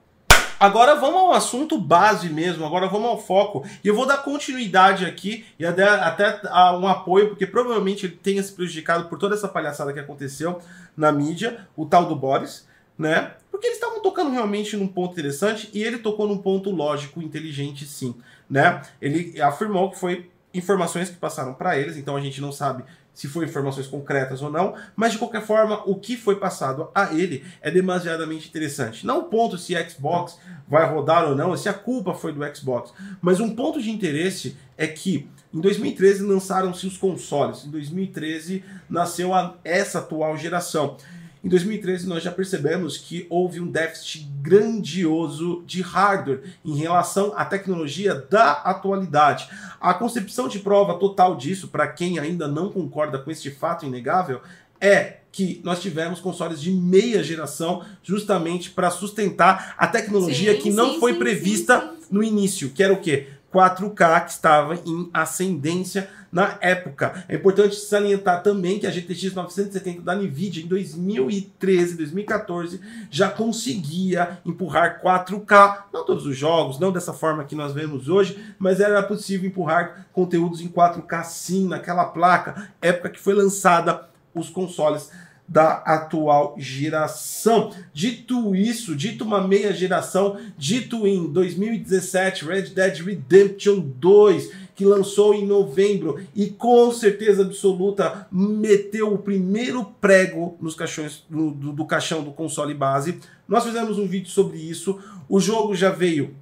[0.59, 3.65] agora vamos ao assunto base mesmo, agora vamos ao foco.
[3.83, 6.41] E eu vou dar continuidade aqui e até, até
[6.77, 10.61] um apoio, porque provavelmente ele tenha se prejudicado por toda essa palhaçada que aconteceu
[10.95, 12.67] na mídia, o tal do Boris,
[12.97, 13.31] né?
[13.49, 17.85] Porque eles estavam tocando realmente num ponto interessante e ele tocou num ponto lógico, inteligente,
[17.85, 18.15] sim,
[18.49, 18.81] né?
[19.01, 22.83] Ele afirmou que foi informações que passaram para eles, então a gente não sabe
[23.19, 27.13] se foi informações concretas ou não, mas de qualquer forma, o que foi passado a
[27.13, 29.05] ele é demasiadamente interessante.
[29.05, 32.93] Não o ponto se Xbox vai rodar ou não, se a culpa foi do Xbox,
[33.21, 39.33] mas um ponto de interesse é que em 2013 lançaram-se os consoles, em 2013 nasceu
[39.33, 40.95] a, essa atual geração.
[41.41, 47.45] Em 2013, nós já percebemos que houve um déficit grandioso de hardware em relação à
[47.45, 49.49] tecnologia da atualidade.
[49.79, 54.41] A concepção de prova total disso, para quem ainda não concorda com este fato inegável,
[54.81, 60.71] é que nós tivemos consoles de meia geração justamente para sustentar a tecnologia sim, que
[60.71, 63.27] não sim, foi sim, prevista no início, que era o quê?
[63.53, 67.25] 4K que estava em ascendência na época.
[67.27, 74.39] É importante salientar também que a GTX 970 da Nvidia em 2013, 2014 já conseguia
[74.45, 79.01] empurrar 4K, não todos os jogos, não dessa forma que nós vemos hoje, mas era
[79.01, 85.09] possível empurrar conteúdos em 4K sim naquela placa, época que foi lançada os consoles
[85.49, 87.73] da atual geração.
[87.91, 95.33] Dito isso, dito uma meia geração, dito em 2017, Red Dead Redemption 2, que lançou
[95.33, 101.85] em novembro e com certeza absoluta meteu o primeiro prego nos caixões do, do, do
[101.85, 103.19] caixão do console base.
[103.47, 104.99] Nós fizemos um vídeo sobre isso.
[105.27, 106.35] O jogo já veio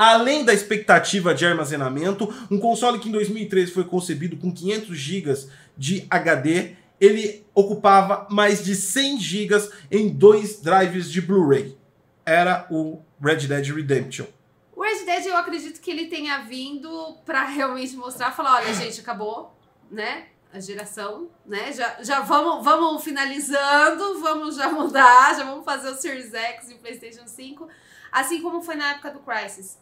[0.00, 5.34] além da expectativa de armazenamento, um console que em 2013 foi concebido com 500 GB
[5.76, 11.76] de HD ele ocupava mais de 100 GB em dois drives de Blu-ray.
[12.26, 14.26] Era o Red Dead Redemption.
[14.76, 19.00] O Red Dead eu acredito que ele tenha vindo para realmente mostrar, falar, olha gente,
[19.00, 19.56] acabou,
[19.90, 20.26] né?
[20.52, 21.72] A geração, né?
[21.72, 26.74] Já, já vamos, vamos finalizando, vamos já mudar, já vamos fazer o Series X e
[26.74, 27.68] o PlayStation 5,
[28.12, 29.78] assim como foi na época do Crysis.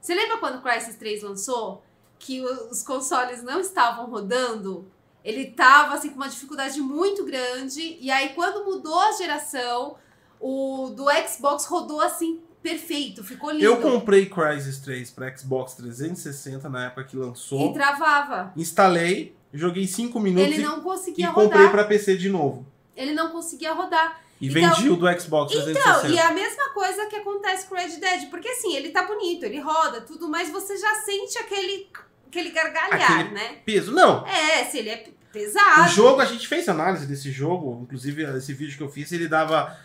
[0.00, 1.84] Você lembra quando o Crysis 3 lançou?
[2.18, 4.90] Que os consoles não estavam rodando
[5.24, 9.96] ele tava assim com uma dificuldade muito grande e aí quando mudou a geração,
[10.40, 13.64] o do Xbox rodou assim perfeito, ficou lindo.
[13.64, 17.70] Eu comprei Crysis 3 para Xbox 360 na época que lançou.
[17.70, 18.52] E travava.
[18.56, 21.50] Instalei, joguei 5 minutos Ele não conseguia e rodar.
[21.50, 22.64] comprei para PC de novo.
[22.96, 24.20] Ele não conseguia rodar.
[24.40, 25.98] E então, vendi o do Xbox 360.
[25.98, 28.90] Então, e é a mesma coisa que acontece com o Red Dead, porque assim, ele
[28.90, 31.88] tá bonito, ele roda, tudo, mas você já sente aquele
[32.32, 33.58] aquele gargalhar, aquele né?
[33.64, 33.92] Peso.
[33.92, 34.26] Não.
[34.26, 35.82] É, se ele é pesado.
[35.82, 39.28] O jogo, a gente fez análise desse jogo, inclusive esse vídeo que eu fiz, ele
[39.28, 39.78] dava.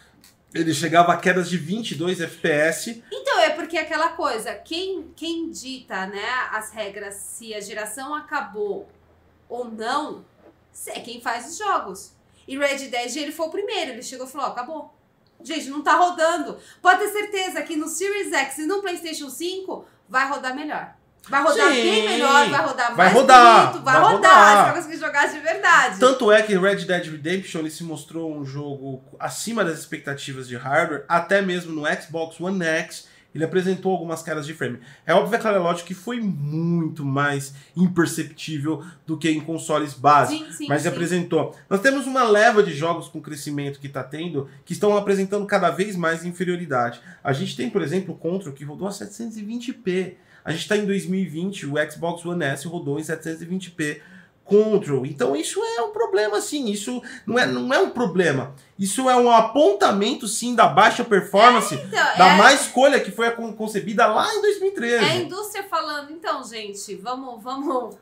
[0.53, 3.03] Ele chegava a quedas de 22 FPS.
[3.11, 8.89] Então, é porque aquela coisa, quem, quem dita né, as regras se a geração acabou
[9.49, 10.25] ou não,
[10.87, 12.13] é quem faz os jogos.
[12.47, 14.93] E Red Dead, ele foi o primeiro, ele chegou e falou: acabou.
[15.43, 16.57] Gente, não tá rodando.
[16.81, 20.96] Pode ter certeza que no Series X e no PlayStation 5 vai rodar melhor.
[21.29, 21.81] Vai rodar Sim.
[21.81, 24.57] bem melhor, vai rodar vai mais rodar, bonito, vai, vai rodar, rodar.
[24.57, 25.99] Você vai conseguir jogar de verdade.
[25.99, 30.55] Tanto é que Red Dead Redemption ele se mostrou um jogo acima das expectativas de
[30.55, 33.07] hardware, até mesmo no Xbox One X.
[33.35, 34.79] Ele apresentou algumas caras de frame.
[35.05, 39.93] É óbvio, é claro, é lógico que foi muito mais imperceptível do que em consoles
[39.93, 40.47] básicos.
[40.47, 40.87] Sim, sim, mas sim.
[40.87, 41.55] apresentou.
[41.69, 45.69] Nós temos uma leva de jogos com crescimento que está tendo, que estão apresentando cada
[45.69, 46.99] vez mais inferioridade.
[47.23, 50.15] A gente tem, por exemplo, o Control, que rodou a 720p.
[50.47, 53.99] A gente está em 2020, o Xbox One S rodou em 720p
[54.45, 55.05] Control.
[55.05, 56.69] Então isso é um problema, sim.
[56.69, 58.55] Isso não é, não é um problema.
[58.79, 62.37] Isso é um apontamento, sim, da baixa performance é, então, da é...
[62.37, 65.03] má escolha que foi concebida lá em 2013.
[65.03, 67.97] É a indústria falando, então, gente, vamos, vamos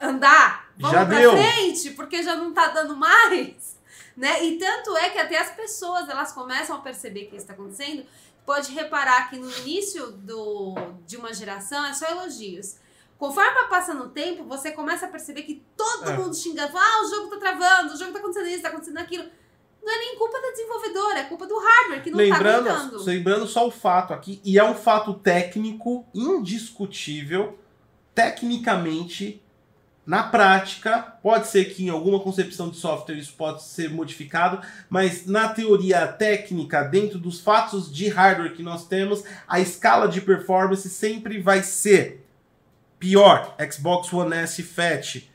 [0.00, 1.32] andar, vamos já pra deu.
[1.32, 3.76] frente, porque já não tá dando mais.
[4.18, 4.44] Né?
[4.46, 8.04] E tanto é que até as pessoas elas começam a perceber que isso está acontecendo.
[8.48, 10.74] Pode reparar que no início do,
[11.06, 12.76] de uma geração é só elogios.
[13.18, 16.16] Conforme vai passando o tempo, você começa a perceber que todo É.
[16.16, 19.24] mundo xingando, ah, o jogo tá travando, o jogo tá acontecendo isso, tá acontecendo aquilo.
[19.82, 23.04] Não é nem culpa da desenvolvedora, é culpa do hardware que não tá lembrando, aguentando.
[23.04, 27.58] lembrando só o fato aqui, e é um fato técnico indiscutível,
[28.14, 29.42] tecnicamente,
[30.08, 35.26] na prática, pode ser que em alguma concepção de software isso pode ser modificado, mas
[35.26, 40.88] na teoria técnica, dentro dos fatos de hardware que nós temos, a escala de performance
[40.88, 42.26] sempre vai ser
[42.98, 45.28] pior, Xbox One S Fat,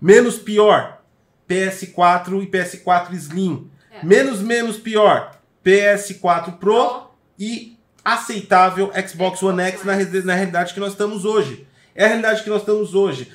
[0.00, 1.02] menos pior,
[1.46, 4.02] PS4 e PS4 Slim, É.
[4.02, 10.92] menos menos pior, PS4 Pro e aceitável Xbox One X na, na realidade que nós
[10.92, 11.66] estamos hoje.
[11.94, 13.30] É a realidade que nós estamos hoje.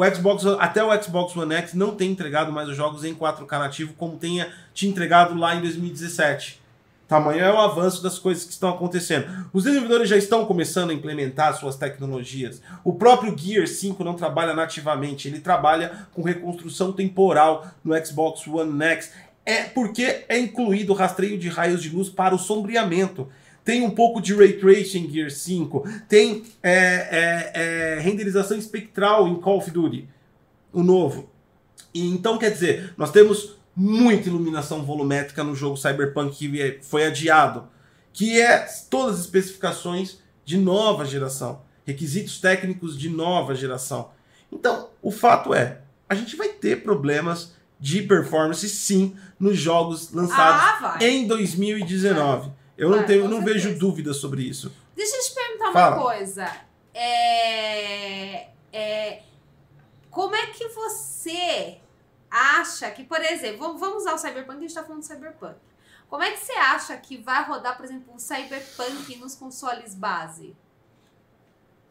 [0.00, 3.58] O Xbox, até o Xbox One X não tem entregado mais os jogos em 4K
[3.58, 6.58] nativo como tenha te entregado lá em 2017.
[7.06, 9.26] Tamanho é o avanço das coisas que estão acontecendo.
[9.52, 12.62] Os desenvolvedores já estão começando a implementar suas tecnologias.
[12.82, 18.82] O próprio Gear 5 não trabalha nativamente, ele trabalha com reconstrução temporal no Xbox One
[18.82, 19.12] X.
[19.44, 23.28] É porque é incluído o rastreio de raios de luz para o sombreamento.
[23.64, 25.84] Tem um pouco de Ray Tracing em Gear 5.
[26.08, 30.08] Tem é, é, é, renderização espectral em Call of Duty,
[30.72, 31.28] o novo.
[31.92, 37.04] E então, quer dizer, nós temos muita iluminação volumétrica no jogo Cyberpunk que é- foi
[37.06, 37.68] adiado,
[38.12, 44.10] que é todas as especificações de nova geração, requisitos técnicos de nova geração.
[44.50, 50.60] Então, o fato é, a gente vai ter problemas de performance sim nos jogos lançados
[50.82, 52.50] Ah, em 2019.
[52.80, 54.72] Eu não Vai, tenho, não vejo dúvidas sobre isso.
[54.96, 55.96] Deixa eu te perguntar Fala.
[55.96, 56.50] uma coisa.
[56.94, 59.22] É, é,
[60.10, 61.76] como é que você
[62.30, 65.56] acha que, por exemplo, vamos, usar o Cyberpunk, a gente tá falando do Cyberpunk.
[66.08, 70.56] Como é que você acha que vai rodar, por exemplo, o Cyberpunk nos consoles base?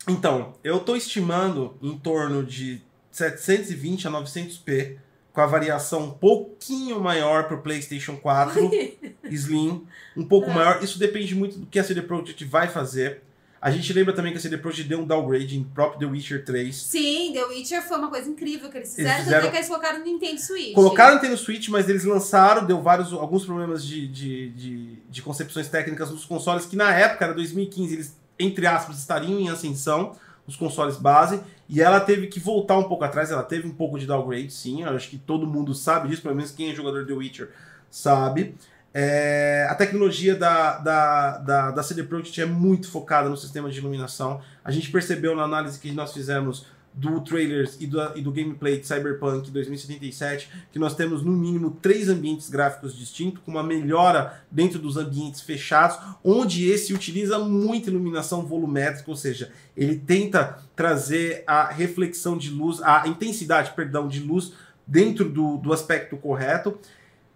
[0.08, 4.97] Então, eu estou estimando em torno de 720 a 900p,
[5.34, 8.70] com a variação um pouquinho maior para o PlayStation 4
[9.30, 9.86] Slim,
[10.18, 10.54] um pouco É.
[10.54, 10.84] maior.
[10.84, 13.22] Isso depende muito do que a CD Projekt vai fazer.
[13.62, 16.46] A gente lembra também que a CD Projekt deu um downgrade em próprio The Witcher
[16.46, 16.74] 3.
[16.76, 19.58] Sim, The Witcher foi uma coisa incrível que eles fizeram, Eles tanto é fizeram- que
[19.58, 20.74] eles colocaram no Nintendo Switch.
[20.74, 25.22] Colocaram o Nintendo Switch, mas eles lançaram, deu vários, alguns problemas de, de, de, de
[25.22, 30.15] concepções técnicas nos consoles, que na época, era 2015, eles, entre aspas, estariam em ascensão,
[30.50, 34.00] os consoles base, e ela teve que voltar um pouco atrás, ela teve um pouco
[34.00, 37.06] de downgrade, sim, eu acho que todo mundo sabe disso, pelo menos quem é jogador
[37.06, 37.50] de Witcher
[37.90, 38.56] sabe.
[38.92, 43.78] É, a tecnologia da, da, da, da CD Projekt é muito focada no sistema de
[43.78, 44.42] iluminação.
[44.64, 48.80] A gente percebeu na análise que nós fizemos do trailers e do, e do gameplay
[48.80, 54.43] de Cyberpunk 2077 que nós temos no mínimo três ambientes gráficos distintos, com uma melhora
[54.52, 61.43] dentro dos ambientes fechados, onde esse utiliza muita iluminação volumétrica, ou seja, ele tenta trazer
[61.47, 64.54] a reflexão de luz, a intensidade, perdão, de luz
[64.86, 66.78] dentro do, do aspecto correto.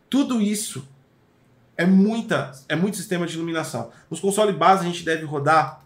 [0.09, 0.87] Tudo isso
[1.77, 3.91] é muita, é muito sistema de iluminação.
[4.09, 5.83] Nos consoles base a gente deve rodar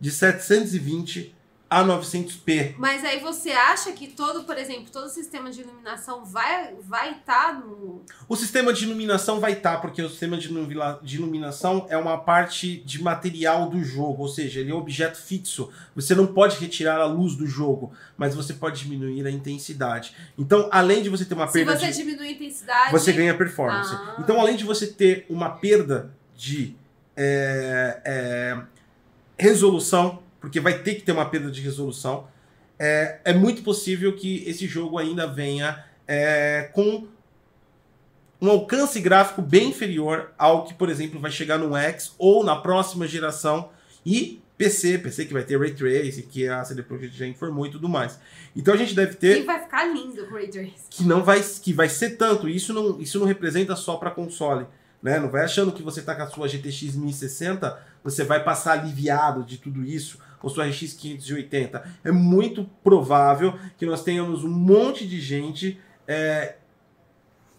[0.00, 1.34] de 720
[1.70, 2.74] a 900p.
[2.78, 7.12] Mas aí você acha que todo, por exemplo, todo o sistema de iluminação vai vai
[7.12, 10.48] estar no O sistema de iluminação vai estar, porque o sistema de
[11.02, 15.18] de iluminação é uma parte de material do jogo, ou seja, ele é um objeto
[15.18, 15.70] fixo.
[15.94, 20.14] Você não pode retirar a luz do jogo, mas você pode diminuir a intensidade.
[20.38, 23.36] Então, além de você ter uma Se perda você de diminui a intensidade, você ganha
[23.36, 23.94] performance.
[23.94, 24.16] Ah.
[24.18, 26.74] Então, além de você ter uma perda de
[27.14, 28.58] é, é,
[29.36, 32.28] resolução, porque vai ter que ter uma perda de resolução,
[32.78, 37.06] é, é muito possível que esse jogo ainda venha é, com
[38.40, 42.56] um alcance gráfico bem inferior ao que, por exemplo, vai chegar no X ou na
[42.56, 43.70] próxima geração
[44.06, 47.70] e PC, PC que vai ter Ray Tracing, que a CD Projekt já informou e
[47.70, 48.18] tudo mais.
[48.56, 50.74] Então a gente deve ter que vai ficar lindo o Ray Tracing.
[50.90, 52.48] que não vai que vai ser tanto.
[52.48, 54.66] Isso não, isso não representa só para console,
[55.00, 55.20] né?
[55.20, 59.44] Não vai achando que você tá com a sua GTX 1060, você vai passar aliviado
[59.44, 61.82] de tudo isso, ou sua RX 580.
[62.04, 66.56] É muito provável que nós tenhamos um monte de gente é,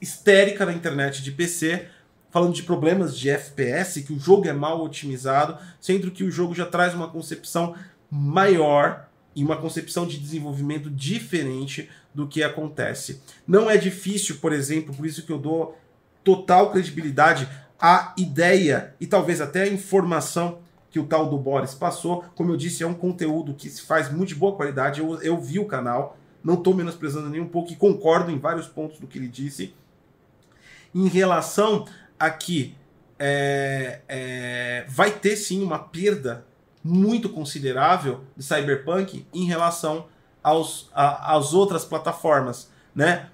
[0.01, 1.87] histérica na internet de PC
[2.31, 6.53] falando de problemas de FPS, que o jogo é mal otimizado, sendo que o jogo
[6.53, 7.75] já traz uma concepção
[8.09, 13.21] maior e uma concepção de desenvolvimento diferente do que acontece.
[13.47, 15.77] Não é difícil, por exemplo, por isso que eu dou
[16.23, 17.47] total credibilidade
[17.79, 20.59] à ideia e talvez até à informação
[20.89, 22.23] que o tal do Boris passou.
[22.35, 24.99] Como eu disse, é um conteúdo que se faz muito de boa qualidade.
[24.99, 28.67] Eu, eu vi o canal, não estou menosprezando nem um pouco e concordo em vários
[28.67, 29.73] pontos do que ele disse.
[30.93, 31.85] em relação
[32.19, 32.75] a que
[33.17, 36.45] é, é, vai ter sim uma perda
[36.83, 40.07] muito considerável de Cyberpunk em relação
[40.41, 43.29] aos, a, às outras plataformas, né?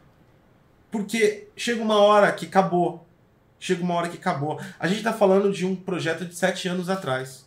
[0.92, 3.06] Porque chega uma hora que acabou.
[3.60, 4.60] Chega uma hora que acabou.
[4.80, 7.45] A gente está falando de um projeto de sete anos atrás.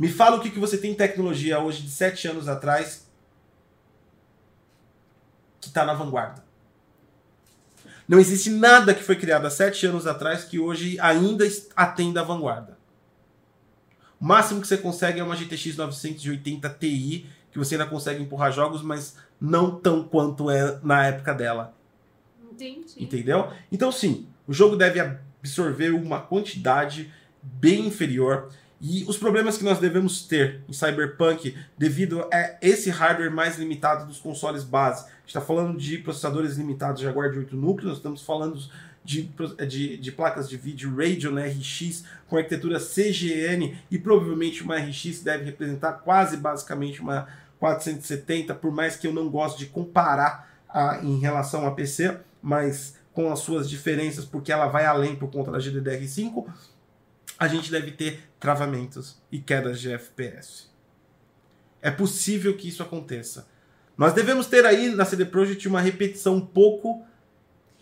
[0.00, 3.06] Me fala o que, que você tem tecnologia hoje de sete anos atrás
[5.60, 6.42] que está na vanguarda.
[8.08, 11.46] Não existe nada que foi criado há sete anos atrás que hoje ainda
[11.76, 12.78] atenda à vanguarda.
[14.18, 18.50] O máximo que você consegue é uma GTX 980 Ti, que você ainda consegue empurrar
[18.52, 21.74] jogos, mas não tão quanto é na época dela.
[22.50, 22.94] Entendi.
[22.96, 23.52] Entendeu?
[23.70, 28.50] Então, sim, o jogo deve absorver uma quantidade bem inferior.
[28.80, 34.06] E os problemas que nós devemos ter em Cyberpunk devido a esse hardware mais limitado
[34.06, 35.04] dos consoles base.
[35.04, 38.58] A gente está falando de processadores limitados Jaguar de 8 núcleos, estamos falando
[39.04, 39.30] de,
[39.68, 45.44] de, de, placas de vídeo Radeon RX com arquitetura CGN e provavelmente uma RX deve
[45.44, 47.28] representar quase basicamente uma
[47.58, 52.96] 470, por mais que eu não goste de comparar a, em relação a PC, mas
[53.12, 56.46] com as suas diferenças, porque ela vai além por conta da GDDR5,
[57.38, 60.70] a gente deve ter travamentos e quedas de FPS.
[61.82, 63.46] É possível que isso aconteça.
[63.96, 67.04] Nós devemos ter aí na CD Projekt uma repetição um pouco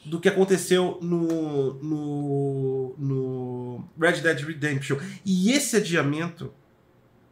[0.04, 4.98] do que aconteceu no, no, no Red Dead Redemption.
[5.24, 6.52] E esse adiamento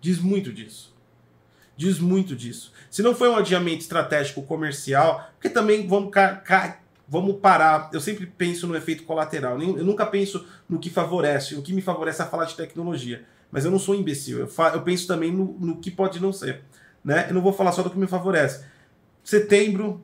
[0.00, 0.94] diz muito disso.
[1.76, 2.72] Diz muito disso.
[2.90, 6.10] Se não foi um adiamento estratégico comercial, porque também vamos,
[7.08, 7.90] vamos parar.
[7.92, 9.60] Eu sempre penso no efeito colateral.
[9.60, 11.54] Eu nunca penso no que favorece.
[11.54, 13.24] O que me favorece é falar de tecnologia.
[13.50, 14.38] Mas eu não sou imbecil.
[14.38, 16.64] Eu, eu penso também no, no que pode não ser.
[17.04, 17.26] Né?
[17.28, 18.64] Eu não vou falar só do que me favorece.
[19.22, 20.00] Setembro,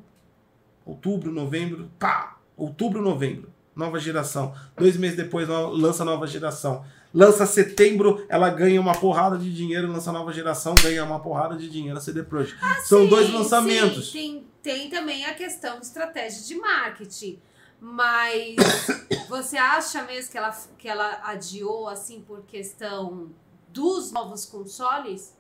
[0.85, 4.55] outubro, novembro, pá, outubro, novembro, nova geração.
[4.77, 6.85] Dois meses depois lança nova geração.
[7.15, 11.69] Lança setembro, ela ganha uma porrada de dinheiro, lança nova geração, ganha uma porrada de
[11.69, 12.59] dinheiro a CD Projekt.
[12.63, 14.11] Ah, São sim, dois lançamentos.
[14.11, 17.39] Sim, tem, tem também a questão de estratégia de marketing.
[17.79, 18.57] Mas
[19.29, 23.31] você acha mesmo que ela, que ela adiou assim por questão
[23.69, 25.37] dos novos consoles?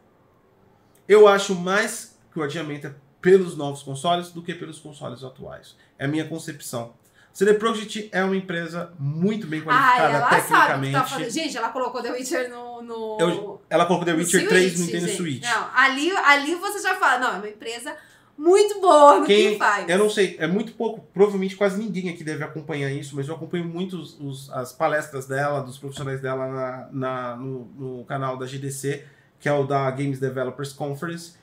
[1.08, 5.76] Eu acho mais que o adiamento é pelos novos consoles do que pelos consoles atuais.
[5.98, 6.94] É a minha concepção.
[7.32, 10.92] CD Projekt é uma empresa muito bem qualificada ah, ela tecnicamente.
[10.92, 11.30] Tá fazendo.
[11.30, 12.82] Gente, ela colocou The Witcher no.
[12.82, 13.18] no...
[13.18, 15.16] Eu, ela colocou The Witcher 3 no Nintendo gente.
[15.16, 15.42] Switch.
[15.42, 17.96] Não, ali, ali você já fala, não, é uma empresa
[18.36, 19.88] muito boa no Quem, que faz.
[19.88, 23.34] Eu não sei, é muito pouco, provavelmente quase ninguém aqui deve acompanhar isso, mas eu
[23.34, 28.36] acompanho muito os, os, as palestras dela, dos profissionais dela na, na no, no canal
[28.36, 29.04] da GDC,
[29.38, 31.34] que é o da Games Developers Conference.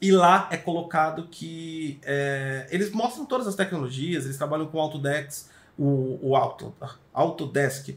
[0.00, 5.46] E lá é colocado que é, eles mostram todas as tecnologias, eles trabalham com Autodesk,
[5.76, 6.74] o, o Auto,
[7.12, 7.96] Autodesk,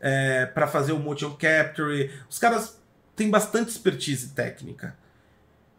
[0.00, 2.10] é, para fazer o motion capture.
[2.28, 2.78] Os caras
[3.16, 4.96] têm bastante expertise técnica.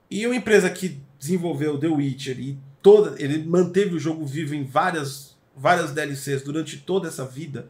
[0.10, 4.64] E uma empresa que desenvolveu The Witcher e toda, ele manteve o jogo vivo em
[4.64, 7.70] várias, várias DLCs durante toda essa vida,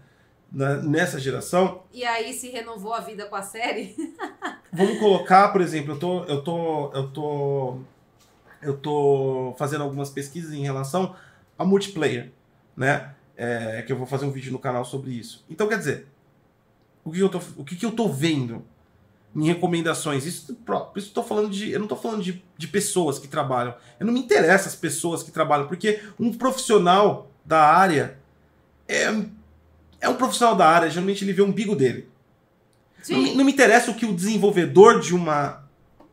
[0.51, 1.83] na, nessa geração.
[1.93, 3.95] E aí se renovou a vida com a série?
[4.73, 7.77] Vamos colocar, por exemplo, eu tô, eu tô, eu tô,
[8.61, 11.15] eu tô fazendo algumas pesquisas em relação
[11.57, 12.31] a multiplayer,
[12.75, 13.13] né?
[13.37, 15.43] É, que eu vou fazer um vídeo no canal sobre isso.
[15.49, 16.07] Então, quer dizer,
[17.03, 18.63] o que eu tô, o que, que eu tô vendo
[19.35, 20.25] em recomendações?
[20.25, 20.57] Isso,
[20.95, 23.73] isso tô falando de, eu não estou falando de, de pessoas que trabalham.
[23.99, 28.19] Eu não me interessa as pessoas que trabalham, porque um profissional da área
[28.87, 29.09] é
[30.01, 32.09] é um profissional da área, geralmente ele vê o umbigo dele.
[33.07, 35.61] Não, não, me interessa o que o desenvolvedor de uma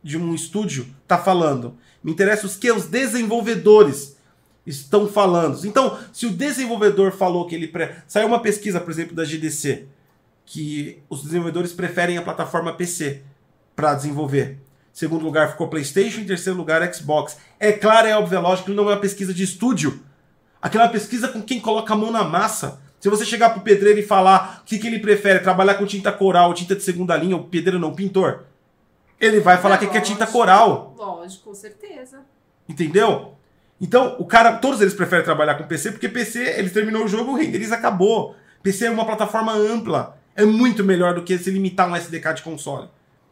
[0.01, 1.77] de um estúdio está falando.
[2.01, 4.17] Me interessa os que os desenvolvedores
[4.65, 5.65] estão falando.
[5.65, 7.95] Então, se o desenvolvedor falou que ele pre...
[8.07, 9.87] saiu uma pesquisa, por exemplo, da GDC,
[10.45, 13.23] que os desenvolvedores preferem a plataforma PC
[13.75, 14.57] para desenvolver.
[14.91, 17.37] Segundo lugar ficou PlayStation, em terceiro lugar Xbox.
[17.59, 20.01] É claro, é óbvio, é lógico que não é uma pesquisa de estúdio.
[20.61, 22.81] Aquela pesquisa com quem coloca a mão na massa.
[22.99, 26.11] Se você chegar pro pedreiro e falar o que, que ele prefere, trabalhar com tinta
[26.11, 28.43] coral tinta de segunda linha, o pedreiro não, o pintor,
[29.19, 30.95] ele vai falar é, que lógico, é tinta coral.
[30.97, 32.19] Lógico, com certeza.
[32.67, 33.33] Entendeu?
[33.79, 37.31] Então, o cara, todos eles preferem trabalhar com PC, porque PC, eles terminou o jogo,
[37.31, 38.35] o renderiz acabou.
[38.61, 40.17] PC é uma plataforma ampla.
[40.35, 42.89] É muito melhor do que se limitar um SDK de console.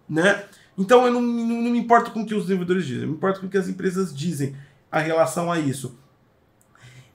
[0.10, 0.44] Né?
[0.78, 3.16] Então, eu não, não, não me importo com o que os desenvolvedores dizem, eu me
[3.16, 4.56] importo com o que as empresas dizem
[4.90, 5.98] a relação a isso.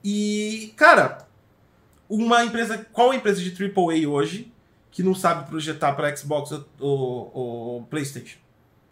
[0.03, 1.22] E, cara,
[2.15, 2.85] uma empresa.
[2.91, 4.51] Qual empresa de AAA hoje
[4.91, 8.37] que não sabe projetar para Xbox ou, ou, PlayStation?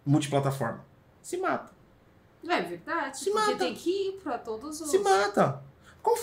[0.06, 0.84] Multiplataforma.
[1.22, 1.72] Se mata.
[2.48, 3.20] É verdade.
[3.20, 3.56] Se mata.
[3.56, 4.90] tem que ir para todos os.
[4.90, 5.62] Se mata.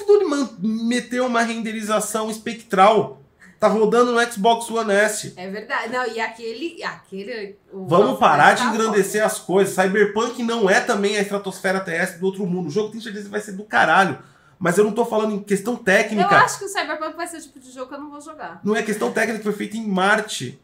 [0.07, 3.23] Duty man- meteu uma renderização espectral.
[3.61, 5.35] Tá rodando no Xbox One S.
[5.37, 5.93] É verdade.
[5.93, 6.83] Não, e aquele.
[6.83, 9.75] aquele Vamos parar de tá engrandecer as coisas.
[9.75, 12.69] Cyberpunk não é também a estratosfera terrestre do outro mundo.
[12.69, 14.19] O jogo tem certeza que vai ser do caralho.
[14.59, 15.93] Mas eu não tô falando em questão foda.
[15.93, 16.37] Eu técnica.
[16.37, 18.61] acho que o Cyberpunk vai ser o tipo de jogo que eu não vou jogar.
[18.65, 20.61] Não é questão técnica que foi feita em Marte.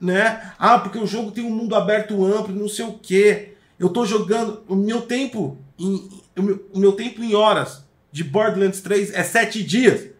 [0.00, 0.52] Né?
[0.58, 3.54] Ah, porque o jogo tem um mundo aberto amplo, não sei o quê.
[3.78, 4.62] Eu tô jogando.
[4.68, 5.56] O meu tempo.
[5.78, 10.10] Em, o, meu, o meu tempo em horas de Borderlands 3 é 7 dias.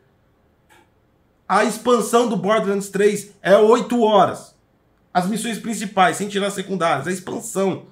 [1.47, 4.55] A expansão do Borderlands 3 é 8 horas.
[5.13, 7.85] As missões principais, sem tirar as secundárias, a expansão.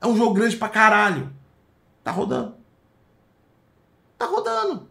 [0.00, 1.32] É um jogo grande pra caralho.
[2.04, 2.54] Tá rodando.
[4.18, 4.88] Tá rodando.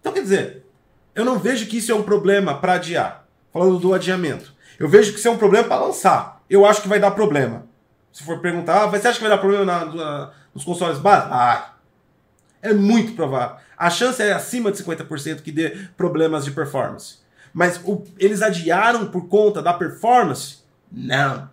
[0.00, 0.66] Então, quer dizer,
[1.14, 3.26] eu não vejo que isso é um problema pra adiar.
[3.52, 4.52] Falando do adiamento.
[4.78, 6.42] Eu vejo que isso é um problema pra lançar.
[6.48, 7.66] Eu acho que vai dar problema.
[8.12, 11.30] Se for perguntar, ah, você acha que vai dar problema na- na- nos consoles básicos?
[11.30, 11.64] Vai.
[12.62, 13.56] É muito provável.
[13.76, 17.18] A chance é acima de 50% que dê problemas de performance.
[17.52, 20.58] Mas o- eles adiaram por conta da performance?
[20.90, 21.50] Não.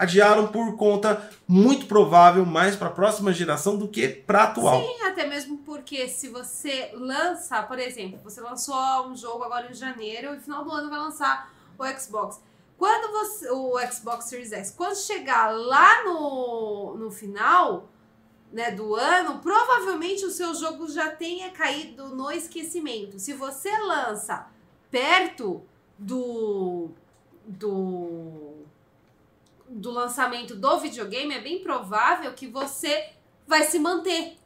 [0.00, 4.80] Adiaram por conta muito provável mais para a próxima geração do que para atual.
[4.80, 9.74] Sim, até mesmo porque se você lança, por exemplo, você lançou um jogo agora em
[9.74, 12.40] janeiro e no final do ano vai lançar o Xbox.
[12.78, 13.50] Quando você.
[13.50, 17.90] O Xbox Series X, quando chegar lá no, no final
[18.50, 23.18] né, do ano, provavelmente o seu jogo já tenha caído no esquecimento.
[23.18, 24.46] Se você lança
[24.90, 25.62] perto
[25.98, 26.88] do.
[27.46, 28.49] do.
[29.70, 33.08] Do lançamento do videogame, é bem provável que você
[33.46, 34.36] vai se manter.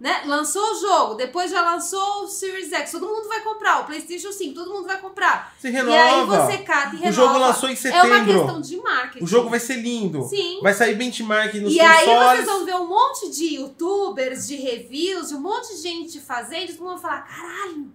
[0.00, 0.22] Né?
[0.26, 4.30] Lançou o jogo, depois já lançou o Series X, todo mundo vai comprar, o PlayStation
[4.30, 5.52] 5, todo mundo vai comprar.
[5.58, 6.46] Se E aí renova.
[6.46, 7.08] você cata e renova.
[7.10, 7.74] o jogo lançou em É
[8.04, 8.32] uma setembro.
[8.44, 9.24] questão de marketing.
[9.24, 10.22] o jogo vai ser lindo.
[10.22, 10.60] Sim.
[10.62, 12.30] Vai sair benchmark nos E aí consoles.
[12.30, 16.70] vocês vão ver um monte de youtubers, de reviews, de um monte de gente fazendo,
[16.70, 17.92] e todo mundo vai falar, caralho,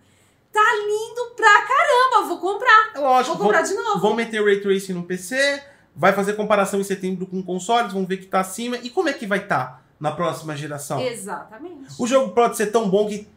[0.51, 2.91] tá lindo pra caramba, vou comprar.
[2.95, 3.99] É lógico, Vou comprar vão, de novo.
[4.01, 5.63] vão meter Ray Tracing no PC,
[5.95, 8.77] vai fazer comparação em setembro com consoles, vão ver que tá acima.
[8.77, 10.99] E como é que vai estar na próxima geração?
[10.99, 11.93] Exatamente.
[11.99, 13.27] O jogo pode ser tão bom que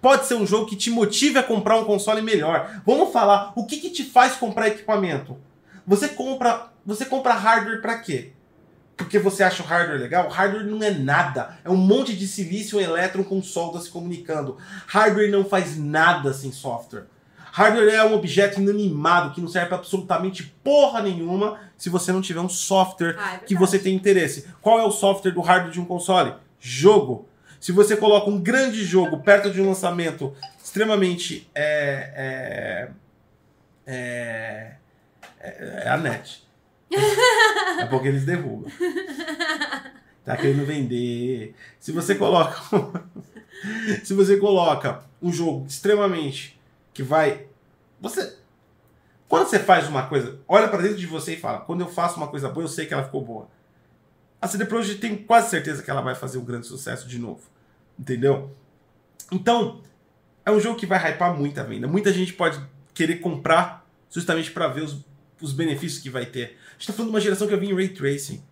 [0.00, 2.82] pode ser um jogo que te motive a comprar um console melhor.
[2.84, 5.36] Vamos falar, o que, que te faz comprar equipamento?
[5.86, 8.32] Você compra, você compra hardware pra quê?
[8.96, 10.28] Porque você acha o hardware legal?
[10.28, 11.58] Hardware não é nada.
[11.64, 14.58] É um monte de silício e elétron com solda se comunicando.
[14.86, 17.06] Hardware não faz nada sem software.
[17.52, 22.20] Hardware é um objeto inanimado que não serve pra absolutamente porra nenhuma se você não
[22.20, 24.46] tiver um software Ah, é que você tem interesse.
[24.60, 26.34] Qual é o software do hardware de um console?
[26.60, 27.28] Jogo.
[27.58, 31.48] Se você coloca um grande jogo perto de um lançamento extremamente.
[31.54, 32.90] É, é,
[33.86, 34.72] é,
[35.40, 36.46] é, é a net.
[37.80, 38.70] É porque eles derrubam.
[40.24, 41.54] Tá querendo vender.
[41.78, 42.60] Se você coloca.
[44.04, 46.59] se você coloca um jogo extremamente
[47.00, 47.46] que vai.
[47.98, 48.36] Você.
[49.26, 52.18] Quando você faz uma coisa, olha pra dentro de você e fala: quando eu faço
[52.18, 53.48] uma coisa boa, eu sei que ela ficou boa.
[54.40, 57.42] A CD Projekt tem quase certeza que ela vai fazer um grande sucesso de novo.
[57.98, 58.50] Entendeu?
[59.30, 59.80] Então,
[60.44, 61.86] é um jogo que vai hypar muita venda.
[61.86, 62.60] Muita gente pode
[62.92, 65.04] querer comprar justamente para ver os,
[65.40, 66.58] os benefícios que vai ter.
[66.70, 68.42] A gente tá falando de uma geração que eu vi em Ray Tracing.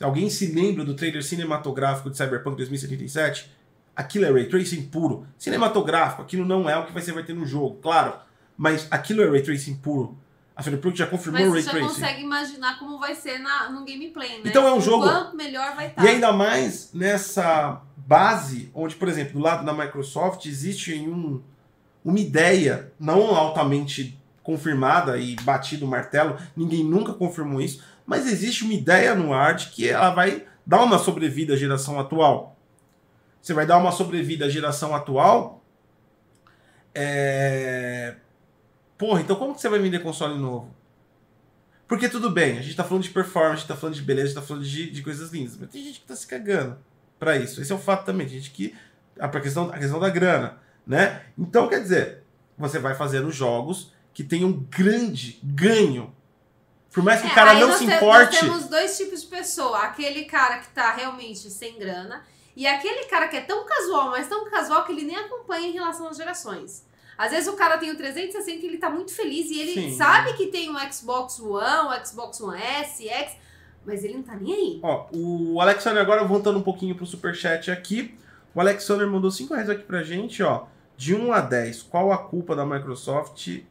[0.00, 3.50] Alguém se lembra do trailer cinematográfico de Cyberpunk 2077?
[3.94, 5.26] Aquilo é Ray Tracing puro.
[5.38, 8.14] Cinematográfico, aquilo não é o que você vai ter no jogo, claro.
[8.56, 10.16] Mas aquilo é Ray Tracing puro.
[10.56, 11.94] A Projekt já confirmou Mas o Ray você já Tracing.
[11.94, 14.42] consegue imaginar como vai ser na, no gameplay, né?
[14.44, 16.04] Então é um jogo- Quanto melhor vai estar.
[16.04, 21.40] E ainda mais nessa base, onde, por exemplo, do lado da Microsoft existe um,
[22.04, 28.64] uma ideia não altamente confirmada e batido o martelo, ninguém nunca confirmou isso, mas existe
[28.64, 32.56] uma ideia no ar de que ela vai dar uma sobrevida à geração atual.
[33.40, 35.62] Você vai dar uma sobrevida à geração atual.
[36.94, 38.14] É...
[38.98, 40.74] Porra, então como que você vai vender console novo?
[41.88, 44.26] Porque tudo bem, a gente tá falando de performance, a gente tá falando de beleza,
[44.26, 46.78] a gente tá falando de, de coisas lindas, mas tem gente que tá se cagando
[47.18, 47.60] pra isso.
[47.60, 48.76] Esse é o fato também, tem gente que.
[49.18, 51.22] A pra questão, a questão da grana, né?
[51.36, 52.22] Então, quer dizer,
[52.56, 56.14] você vai fazendo jogos que tenham um grande ganho.
[56.92, 58.32] Por mais que o É, cara aí não se te- importe.
[58.36, 59.78] Nós temos dois tipos de pessoa.
[59.80, 62.22] Aquele cara que tá realmente sem grana
[62.56, 65.72] e aquele cara que é tão casual, mas tão casual que ele nem acompanha em
[65.72, 66.84] relação às gerações.
[67.16, 69.96] Às vezes o cara tem o 360 e ele tá muito feliz e ele Sim.
[69.96, 73.36] sabe que tem um Xbox One, um Xbox One S, X,
[73.84, 74.80] mas ele não tá nem aí.
[74.82, 78.16] Ó, o Alexander agora voltando um pouquinho pro superchat aqui.
[78.54, 80.66] O Alexander mandou 5 reais aqui pra gente, ó.
[80.96, 83.64] De 1 a 10, qual a culpa da Microsoft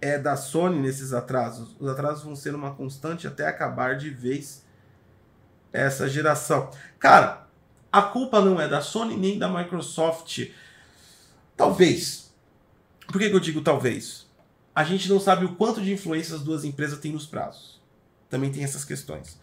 [0.00, 1.76] é da Sony nesses atrasos?
[1.78, 4.64] Os atrasos vão ser uma constante até acabar de vez
[5.72, 6.70] essa geração.
[6.98, 7.48] Cara,
[7.92, 10.48] a culpa não é da Sony nem da Microsoft.
[11.56, 12.32] Talvez.
[13.06, 14.26] Por que, que eu digo talvez?
[14.74, 17.80] A gente não sabe o quanto de influência as duas empresas têm nos prazos.
[18.28, 19.38] Também tem essas questões.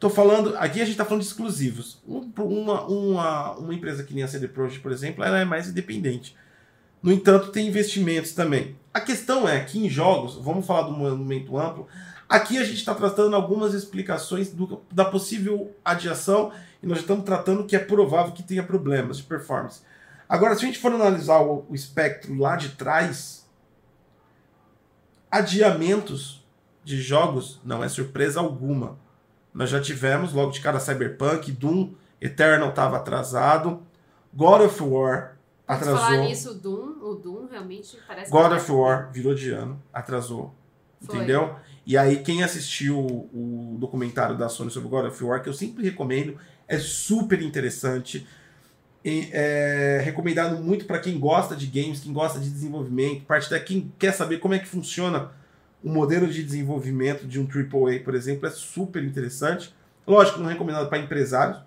[0.00, 2.02] Tô falando, aqui a gente está falando de exclusivos.
[2.04, 6.36] Uma, uma, uma empresa que nem a CD Projekt, por exemplo, ela é mais independente.
[7.00, 8.76] No entanto, tem investimentos também.
[8.92, 11.86] A questão é que em jogos, vamos falar do momento amplo,
[12.32, 16.50] aqui a gente está tratando algumas explicações do, da possível adiação
[16.82, 19.82] e nós estamos tratando que é provável que tenha problemas de performance.
[20.26, 23.46] Agora, se a gente for analisar o, o espectro lá de trás,
[25.30, 26.42] adiamentos
[26.82, 28.98] de jogos não é surpresa alguma.
[29.52, 33.82] Nós já tivemos logo de cara Cyberpunk, Doom, Eternal estava atrasado,
[34.32, 35.36] God of War
[35.68, 35.98] atrasou.
[35.98, 40.54] falar nisso, Doom, o Doom realmente parece God of War virou de ano, atrasou.
[41.02, 41.16] Foi.
[41.16, 41.54] Entendeu?
[41.84, 45.82] E aí, quem assistiu o documentário da Sony sobre God of War, que eu sempre
[45.82, 46.36] recomendo,
[46.68, 48.26] é super interessante.
[49.04, 53.58] E, é recomendado muito para quem gosta de games, quem gosta de desenvolvimento, parte da
[53.58, 55.32] quem quer saber como é que funciona
[55.82, 59.74] o modelo de desenvolvimento de um AAA, por exemplo, é super interessante.
[60.06, 61.58] Lógico, não recomendado para empresários,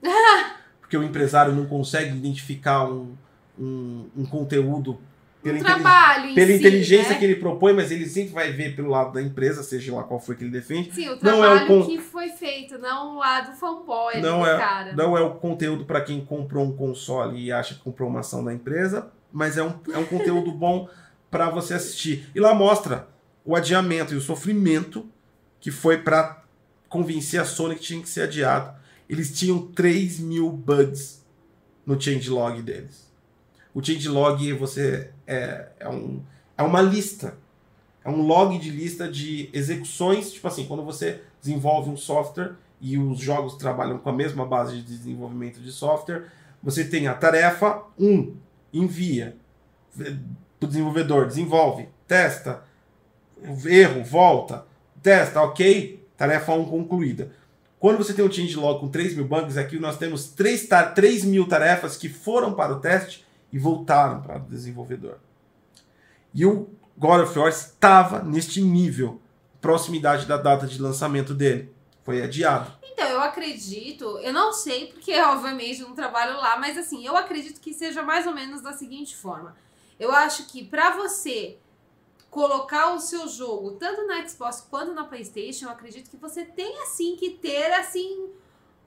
[0.80, 3.16] porque o empresário não consegue identificar um,
[3.58, 5.00] um, um conteúdo
[5.52, 7.18] pela, um trabalho pela si, inteligência né?
[7.18, 10.18] que ele propõe, mas ele sempre vai ver pelo lado da empresa, seja lá qual
[10.20, 10.92] foi que ele defende.
[10.94, 14.40] Sim, o Não trabalho é o con- que foi feito, não o lado fanboy Não
[14.40, 14.92] do é, cara.
[14.94, 18.44] não é o conteúdo para quem comprou um console e acha que comprou uma ação
[18.44, 20.88] da empresa, mas é um, é um conteúdo bom
[21.30, 22.28] para você assistir.
[22.34, 23.08] E lá mostra
[23.44, 25.06] o adiamento e o sofrimento
[25.60, 26.42] que foi para
[26.88, 28.74] convencer a Sony que tinha que ser adiado.
[29.08, 31.24] Eles tinham 3 mil bugs
[31.84, 33.06] no changelog deles.
[33.74, 36.22] O changelog você é, é, um,
[36.56, 37.36] é uma lista.
[38.04, 40.32] É um log de lista de execuções.
[40.32, 44.76] Tipo assim, quando você desenvolve um software e os jogos trabalham com a mesma base
[44.76, 46.26] de desenvolvimento de software,
[46.62, 48.34] você tem a tarefa 1,
[48.72, 49.36] envia.
[50.60, 52.62] O desenvolvedor desenvolve, testa,
[53.66, 54.64] erro, volta,
[55.02, 57.30] testa, ok, tarefa 1 concluída.
[57.78, 61.46] Quando você tem um changelog com 3 mil bugs, aqui nós temos 3, 3 mil
[61.46, 65.18] tarefas que foram para o teste e voltaram para o desenvolvedor.
[66.34, 69.20] E o God of War estava neste nível,
[69.60, 71.74] proximidade da data de lançamento dele.
[72.04, 72.72] Foi adiado.
[72.82, 77.16] Então, eu acredito, eu não sei, porque obviamente eu não trabalho lá, mas assim, eu
[77.16, 79.56] acredito que seja mais ou menos da seguinte forma.
[79.98, 81.58] Eu acho que para você
[82.30, 86.82] colocar o seu jogo tanto na Xbox quanto na PlayStation, eu acredito que você tem
[86.82, 88.28] assim que ter assim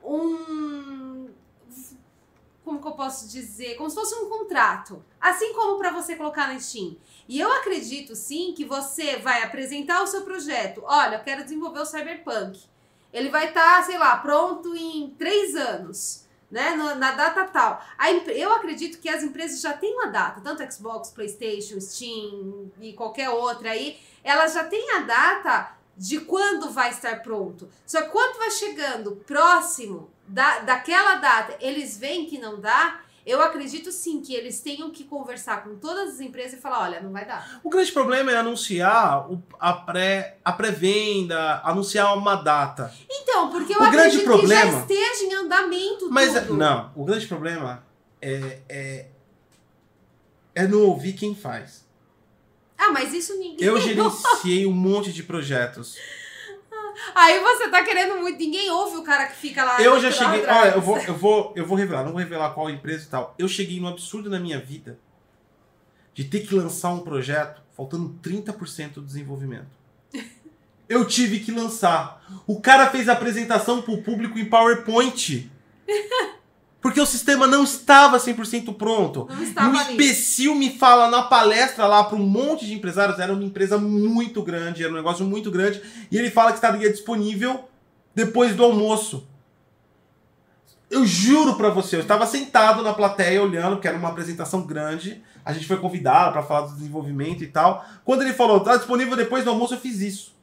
[0.04, 1.29] um
[2.70, 6.48] como que eu posso dizer, como se fosse um contrato, assim como para você colocar
[6.48, 6.96] na Steam.
[7.28, 10.84] E eu acredito sim que você vai apresentar o seu projeto.
[10.86, 12.62] Olha, eu quero desenvolver o Cyberpunk.
[13.12, 16.76] Ele vai estar, sei lá, pronto em três anos, né?
[16.76, 17.84] Na, na data tal.
[17.98, 22.94] A eu acredito que as empresas já têm uma data, tanto Xbox, PlayStation, Steam e
[22.94, 27.68] qualquer outra aí, elas já têm a data de quando vai estar pronto.
[27.86, 33.02] Só que quando vai chegando próximo da, daquela data, eles veem que não dá.
[33.26, 37.02] Eu acredito sim que eles tenham que conversar com todas as empresas e falar: olha,
[37.02, 37.60] não vai dar.
[37.64, 42.92] O grande problema é anunciar o- a pré a pré-venda, anunciar uma data.
[43.12, 46.54] Então, porque eu O grande acredito problema- que já esteja em andamento Mas tudo.
[46.56, 47.84] não, o grande problema
[48.22, 49.06] é, é
[50.56, 51.86] é não ouvir quem faz.
[52.80, 53.68] Ah, mas isso ninguém.
[53.68, 55.98] Eu gerenciei um monte de projetos.
[57.14, 58.38] Aí você tá querendo muito.
[58.40, 59.82] Ninguém ouve o cara que fica lá.
[59.82, 62.70] Eu já cheguei, olha, eu vou, eu vou, eu vou revelar, não vou revelar qual
[62.70, 63.36] empresa e tal.
[63.38, 64.98] Eu cheguei no absurdo na minha vida
[66.14, 69.68] de ter que lançar um projeto faltando 30% do desenvolvimento.
[70.90, 72.44] Eu tive que lançar.
[72.48, 75.50] O cara fez a apresentação pro público em PowerPoint.
[76.82, 79.28] Porque o sistema não estava 100% pronto.
[79.30, 83.34] Não estava um imbecil me fala na palestra lá para um monte de empresários, era
[83.34, 87.68] uma empresa muito grande, era um negócio muito grande, e ele fala que estaria disponível
[88.16, 89.28] depois do almoço.
[90.90, 95.22] Eu juro para você, eu estava sentado na plateia olhando, porque era uma apresentação grande,
[95.46, 97.86] a gente foi convidado para falar do desenvolvimento e tal.
[98.04, 100.36] Quando ele falou, tá disponível depois do almoço, eu fiz isso.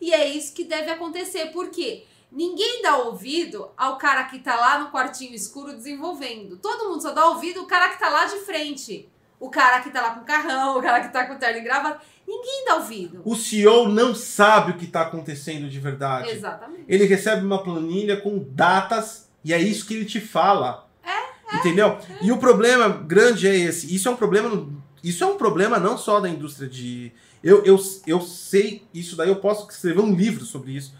[0.00, 4.78] E é isso que deve acontecer, porque ninguém dá ouvido ao cara que tá lá
[4.78, 6.56] no quartinho escuro desenvolvendo.
[6.56, 9.08] Todo mundo só dá ouvido ao cara que tá lá de frente.
[9.38, 11.58] O cara que tá lá com o carrão, o cara que tá com o terno
[11.58, 12.00] e gravata.
[12.26, 13.22] Ninguém dá ouvido.
[13.24, 16.30] O CEO não sabe o que está acontecendo de verdade.
[16.30, 16.84] Exatamente.
[16.88, 20.88] Ele recebe uma planilha com datas e é isso que ele te fala.
[21.04, 21.56] É.
[21.56, 21.98] Entendeu?
[22.20, 23.94] E o problema grande é esse.
[23.94, 24.68] Isso é um problema.
[25.04, 27.12] Isso é um problema não só da indústria de.
[27.44, 30.94] Eu, eu, eu sei isso daí, eu posso escrever um livro sobre isso.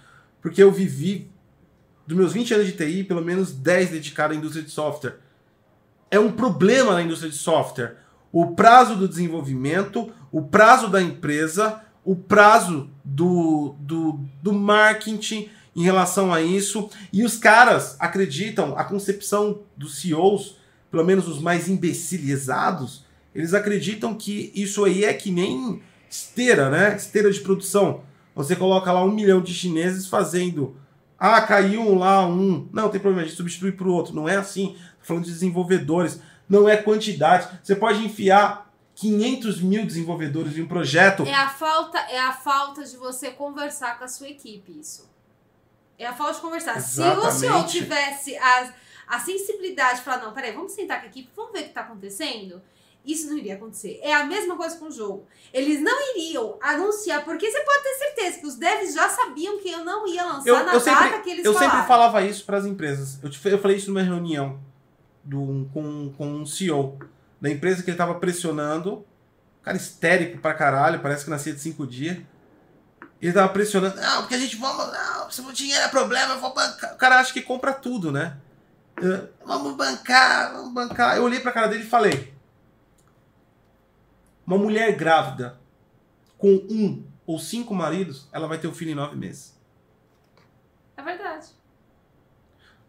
[0.46, 1.28] Porque eu vivi,
[2.06, 5.18] dos meus 20 anos de TI, pelo menos 10 dedicado à indústria de software.
[6.08, 7.96] é um problema na indústria de software.
[8.30, 15.82] O prazo do desenvolvimento, o prazo da empresa, o prazo do, do, do marketing em
[15.82, 16.90] relação a isso.
[17.12, 20.58] E os caras acreditam, a concepção dos CEOs,
[20.92, 26.94] pelo menos os mais imbecilizados, eles acreditam que isso aí é que nem esteira, né?
[26.94, 28.04] Esteira de produção.
[28.36, 30.76] Você coloca lá um milhão de chineses fazendo.
[31.18, 32.68] Ah, caiu lá um.
[32.70, 34.14] Não, tem problema, a gente substitui para o outro.
[34.14, 34.76] Não é assim.
[35.00, 36.20] Tô falando de desenvolvedores.
[36.46, 37.48] Não é quantidade.
[37.62, 41.24] Você pode enfiar 500 mil desenvolvedores em um projeto.
[41.24, 45.10] É a falta, é a falta de você conversar com a sua equipe, isso.
[45.98, 46.76] É a falta de conversar.
[46.76, 47.22] Exatamente.
[47.22, 48.72] Se o senhor tivesse a,
[49.08, 51.68] a sensibilidade de falar, não, peraí, vamos sentar com a equipe, vamos ver o que
[51.68, 52.60] está acontecendo.
[53.06, 54.00] Isso não iria acontecer.
[54.02, 55.26] É a mesma coisa com o jogo.
[55.52, 59.70] Eles não iriam anunciar, porque você pode ter certeza que os devs já sabiam que
[59.70, 61.72] eu não ia lançar Eu, na eu data sempre, que eles eu falaram.
[61.72, 63.18] sempre falava isso para as empresas.
[63.22, 64.58] Eu, te- eu falei isso numa reunião
[65.22, 66.98] do, com, com um CEO
[67.40, 69.06] da empresa que ele tava pressionando.
[69.62, 72.18] Cara histérico pra caralho, parece que nascia de cinco dias.
[73.22, 73.96] Ele tava pressionando.
[74.00, 74.92] Não, porque a gente vamos.
[74.92, 76.94] Não, se o dinheiro é problema, eu vou bancar.
[76.94, 78.36] O cara acha que compra tudo, né?
[79.00, 81.16] Eu, vamos bancar, vamos bancar.
[81.16, 82.32] Eu olhei pra cara dele e falei:
[84.46, 85.58] Uma mulher grávida
[86.38, 89.56] com um ou cinco maridos, ela vai ter um filho em nove meses.
[90.96, 91.48] É verdade.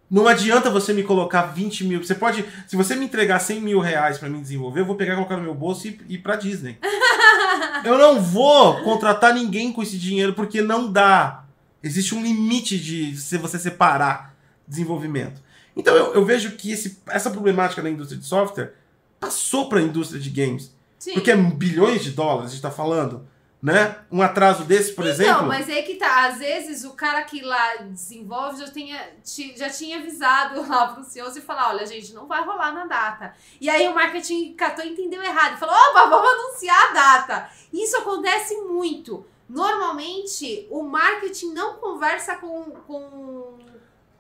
[0.10, 2.04] Não adianta você me colocar 20 mil.
[2.04, 2.46] Você pode.
[2.66, 5.44] Se você me entregar 100 mil reais pra mim desenvolver, eu vou pegar, colocar no
[5.44, 6.78] meu bolso e ir pra Disney.
[7.84, 11.44] eu não vou contratar ninguém com esse dinheiro porque não dá.
[11.84, 14.34] Existe um limite de se você separar
[14.66, 15.42] desenvolvimento.
[15.76, 18.74] Então eu, eu vejo que esse, essa problemática da indústria de software
[19.20, 20.76] passou pra indústria de games.
[21.00, 21.14] Sim.
[21.14, 23.28] Porque é bilhões de dólares a gente tá falando.
[23.60, 23.98] Né?
[24.12, 25.32] Um atraso desse, por exemplo.
[25.34, 26.28] Então, mas aí que tá.
[26.28, 31.04] Às vezes o cara que lá desenvolve já tinha, ti- já tinha avisado lá pro
[31.04, 33.34] CEOs e falar: olha, gente, não vai rolar na data.
[33.60, 35.56] E aí o marketing catou e entendeu errado.
[35.56, 37.50] E falou: opa, vamos anunciar a data.
[37.74, 39.26] Isso acontece muito.
[39.50, 43.58] Normalmente, o marketing não conversa com, com,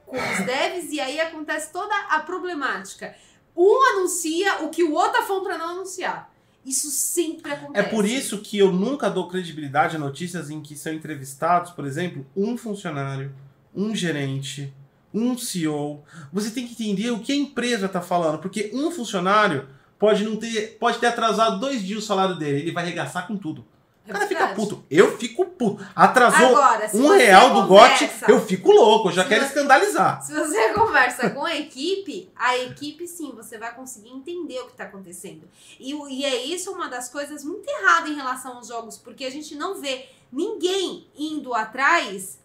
[0.05, 3.15] com os devs e aí acontece toda a problemática.
[3.55, 6.32] Um anuncia o que o outro tá falando pra não anunciar.
[6.68, 7.89] Isso sempre É acontece.
[7.89, 12.26] por isso que eu nunca dou credibilidade a notícias em que são entrevistados, por exemplo,
[12.36, 13.34] um funcionário,
[13.74, 14.74] um gerente,
[15.13, 16.03] um CEO.
[16.34, 20.36] Você tem que entender o que a empresa está falando, porque um funcionário pode não
[20.36, 23.65] ter, pode ter atrasado dois dias o salário dele, ele vai arregaçar com tudo.
[24.08, 24.84] O cara fica puto.
[24.89, 25.86] Eu fico puto.
[25.95, 30.22] Atrasou Agora, um real do gote, eu fico louco, eu já quero você- escandalizar.
[30.22, 34.72] Se você conversa com a equipe, a equipe sim, você vai conseguir entender o que
[34.72, 35.47] está acontecendo.
[35.80, 39.30] E, e é isso uma das coisas muito erradas em relação aos jogos, porque a
[39.32, 42.39] gente não vê ninguém indo atrás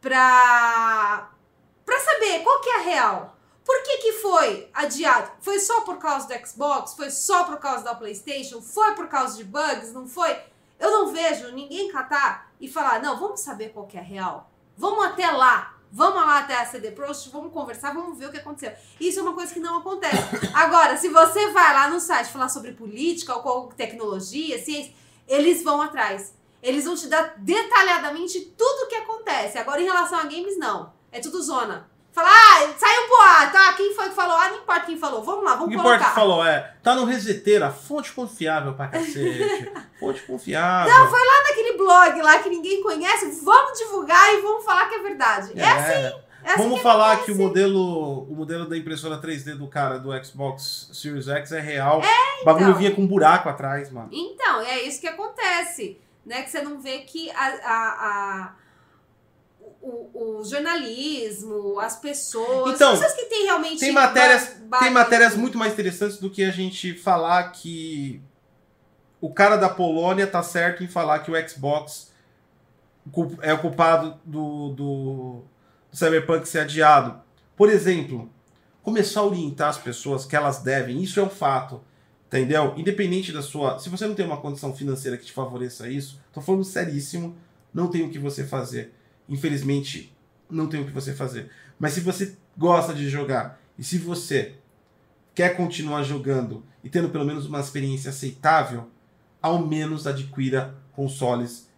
[0.00, 1.30] pra,
[1.84, 3.36] pra saber qual que é a real.
[3.64, 5.30] Por que, que foi adiado?
[5.40, 6.92] Foi só por causa do Xbox?
[6.94, 8.60] Foi só por causa da PlayStation?
[8.60, 9.90] Foi por causa de bugs?
[9.92, 10.36] Não foi?
[10.78, 14.50] Eu não vejo ninguém catar e falar, não, vamos saber qual que é a real.
[14.76, 15.74] Vamos até lá.
[15.96, 18.72] Vamos lá até a CD Projekt, vamos conversar, vamos ver o que aconteceu.
[18.98, 20.16] Isso é uma coisa que não acontece.
[20.52, 24.92] Agora, se você vai lá no site falar sobre política ou tecnologia, ciência,
[25.28, 26.34] eles vão atrás.
[26.60, 29.56] Eles vão te dar detalhadamente tudo o que acontece.
[29.56, 30.92] Agora, em relação a games, não.
[31.12, 31.88] É tudo zona.
[32.14, 33.56] Fala, ah, saiu um boato.
[33.56, 34.36] Ah, quem foi que falou?
[34.36, 35.22] Ah, não importa quem falou.
[35.24, 35.96] Vamos lá, vamos que colocar.
[35.96, 39.72] importa que falou é, tá no reseteira, fonte confiável pra cacete.
[39.98, 40.92] fonte confiável.
[40.94, 43.40] Não, foi lá naquele blog lá que ninguém conhece.
[43.44, 45.52] Vamos divulgar e vamos falar que é verdade.
[45.58, 46.20] É, assim.
[46.44, 49.98] É assim Vamos que falar que o modelo, o modelo da impressora 3D do cara
[49.98, 52.00] do Xbox Series X é real.
[52.42, 52.78] o bagulho então.
[52.78, 54.10] vinha com um buraco atrás, mano.
[54.12, 55.98] Então, é isso que acontece.
[56.24, 56.42] Né?
[56.42, 58.52] Que você não vê que a, a- a-
[59.84, 63.80] o, o jornalismo, as pessoas, Então, as pessoas que têm realmente.
[63.80, 68.22] Tem matérias, tem matérias muito mais interessantes do que a gente falar que
[69.20, 72.12] o cara da Polônia tá certo em falar que o Xbox
[73.42, 75.42] é o culpado do, do,
[75.90, 77.20] do Cyberpunk ser adiado.
[77.54, 78.30] Por exemplo,
[78.82, 81.82] começar a orientar as pessoas que elas devem, isso é um fato.
[82.26, 82.74] Entendeu?
[82.76, 83.78] Independente da sua.
[83.78, 87.36] Se você não tem uma condição financeira que te favoreça isso, tô falando seríssimo,
[87.72, 88.92] não tem o que você fazer.
[89.28, 90.14] Infelizmente,
[90.50, 91.50] não tem o que você fazer.
[91.78, 94.54] Mas se você gosta de jogar e se você
[95.34, 98.88] quer continuar jogando e tendo pelo menos uma experiência aceitável,
[99.42, 101.68] ao menos adquira consoles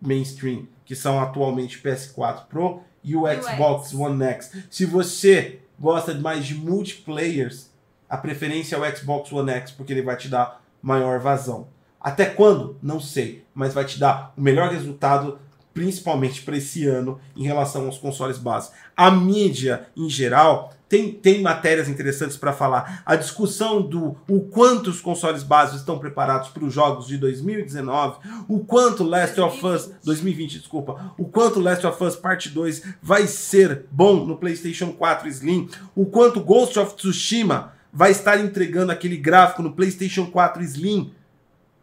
[0.00, 3.94] mainstream, que são atualmente PS4 Pro e o o Xbox.
[3.94, 4.52] One X.
[4.70, 7.70] Se você gosta mais de multiplayers,
[8.08, 11.68] a preferência é o Xbox One X, porque ele vai te dar maior vazão.
[12.00, 12.76] Até quando?
[12.82, 15.38] Não sei, mas vai te dar o melhor resultado,
[15.74, 18.70] principalmente para esse ano, em relação aos consoles base.
[18.96, 23.02] A mídia, em geral, tem, tem matérias interessantes para falar.
[23.04, 28.18] A discussão do o quanto os consoles básicos estão preparados para os jogos de 2019,
[28.48, 29.44] o quanto Last 2020.
[29.44, 34.36] of Us 2020, desculpa, o quanto Last of Us Parte 2 vai ser bom no
[34.36, 40.26] PlayStation 4 Slim, o quanto Ghost of Tsushima vai estar entregando aquele gráfico no PlayStation
[40.26, 41.12] 4 Slim.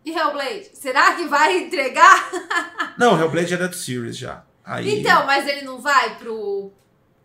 [0.03, 2.31] E Hellblade, será que vai entregar?
[2.97, 4.43] não, Hellblade é Dead Series já.
[4.63, 4.99] Aí...
[4.99, 6.71] Então, mas ele não vai pro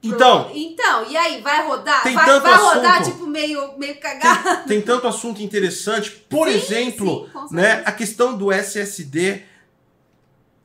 [0.03, 0.51] então.
[0.55, 2.03] Então, e aí, vai rodar?
[2.03, 4.43] Tem vai, tanto vai assunto, rodar, tipo, meio, meio cagado?
[4.59, 6.11] Tem, tem tanto assunto interessante.
[6.11, 9.43] Por sim, exemplo, sim, né, a questão do SSD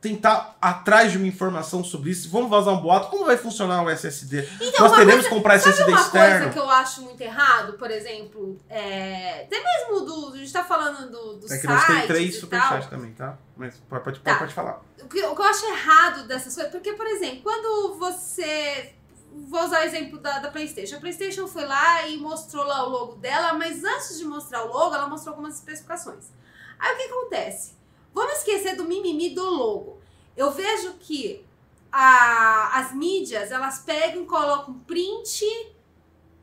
[0.02, 2.28] tentar atrás de uma informação sobre isso.
[2.30, 3.10] Vamos vazar um boato.
[3.10, 4.50] Como vai funcionar o SSD?
[4.60, 6.40] Então, Nós teremos que comprar SSD uma externo.
[6.40, 9.44] coisa que eu acho muito errado, por exemplo, é...
[9.44, 10.34] até mesmo do.
[10.34, 13.38] A gente tá falando do, do é que nós temos três superchats também, tá?
[13.56, 14.36] Mas pode, pode, tá.
[14.40, 14.82] pode falar.
[15.04, 18.96] O que, o que eu acho errado dessas coisas, porque, por exemplo, quando você
[19.34, 20.98] vou usar o exemplo da, da PlayStation.
[20.98, 24.68] A PlayStation foi lá e mostrou lá o logo dela, mas antes de mostrar o
[24.74, 26.26] logo, ela mostrou algumas especificações.
[26.78, 27.81] Aí o que acontece?
[28.14, 30.02] Vamos esquecer do mimimi do logo.
[30.36, 31.46] Eu vejo que
[31.92, 35.46] a, as mídias elas pegam, colocam print,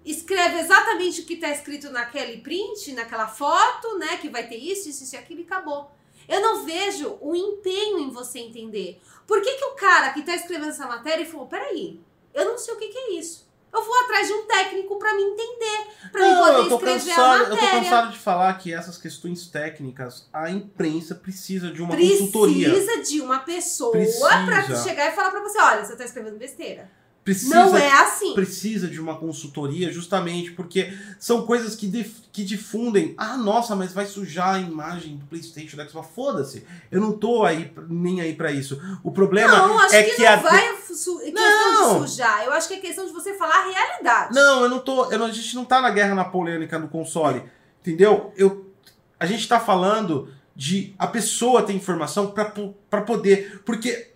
[0.05, 4.16] escreve exatamente o que está escrito naquele print, naquela foto, né?
[4.19, 5.91] Que vai ter isso, isso, isso e aquilo e acabou.
[6.29, 9.01] Eu não vejo o empenho em você entender.
[9.27, 12.01] Por que, que o cara que está escrevendo essa matéria falou: peraí,
[12.35, 13.47] eu não sei o que, que é isso.
[13.73, 16.99] Eu vou atrás de um técnico para me entender, para me poder eu tô escrever
[16.99, 17.55] cansado, a matéria.
[17.55, 22.19] Eu tô cansado de falar que essas questões técnicas, a imprensa precisa de uma precisa
[22.19, 22.71] consultoria.
[22.71, 26.91] Precisa de uma pessoa para chegar e falar para você, olha, você tá escrevendo besteira.
[27.29, 28.33] Precisa, não é assim.
[28.33, 33.14] Precisa de uma consultoria, justamente porque são coisas que, dif, que difundem.
[33.18, 36.09] Ah, nossa, mas vai sujar a imagem do PlayStation, da Xbox.
[36.14, 36.64] Foda-se.
[36.91, 38.81] Eu não tô aí nem aí para isso.
[39.05, 42.03] O problema não, acho é que, que não a vai su questão não.
[42.03, 42.45] de sujar.
[42.47, 44.35] Eu acho que é questão de você falar a realidade.
[44.35, 45.12] Não, eu não tô.
[45.12, 47.43] Eu não, a gente não tá na guerra napoleônica no console.
[47.83, 48.33] Entendeu?
[48.39, 48.72] Eu,
[49.20, 53.61] a gente tá falando de a pessoa ter informação para poder.
[53.66, 54.12] Porque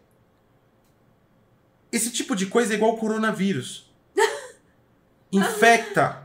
[1.93, 3.93] esse tipo de coisa é igual o coronavírus.
[5.31, 6.23] Infecta.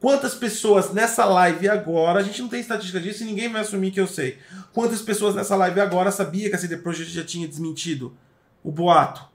[0.00, 3.92] Quantas pessoas nessa live agora, a gente não tem estatística disso e ninguém vai assumir
[3.92, 4.38] que eu sei.
[4.72, 8.16] Quantas pessoas nessa live agora sabia que a CD Projekt já tinha desmentido
[8.64, 9.30] o boato?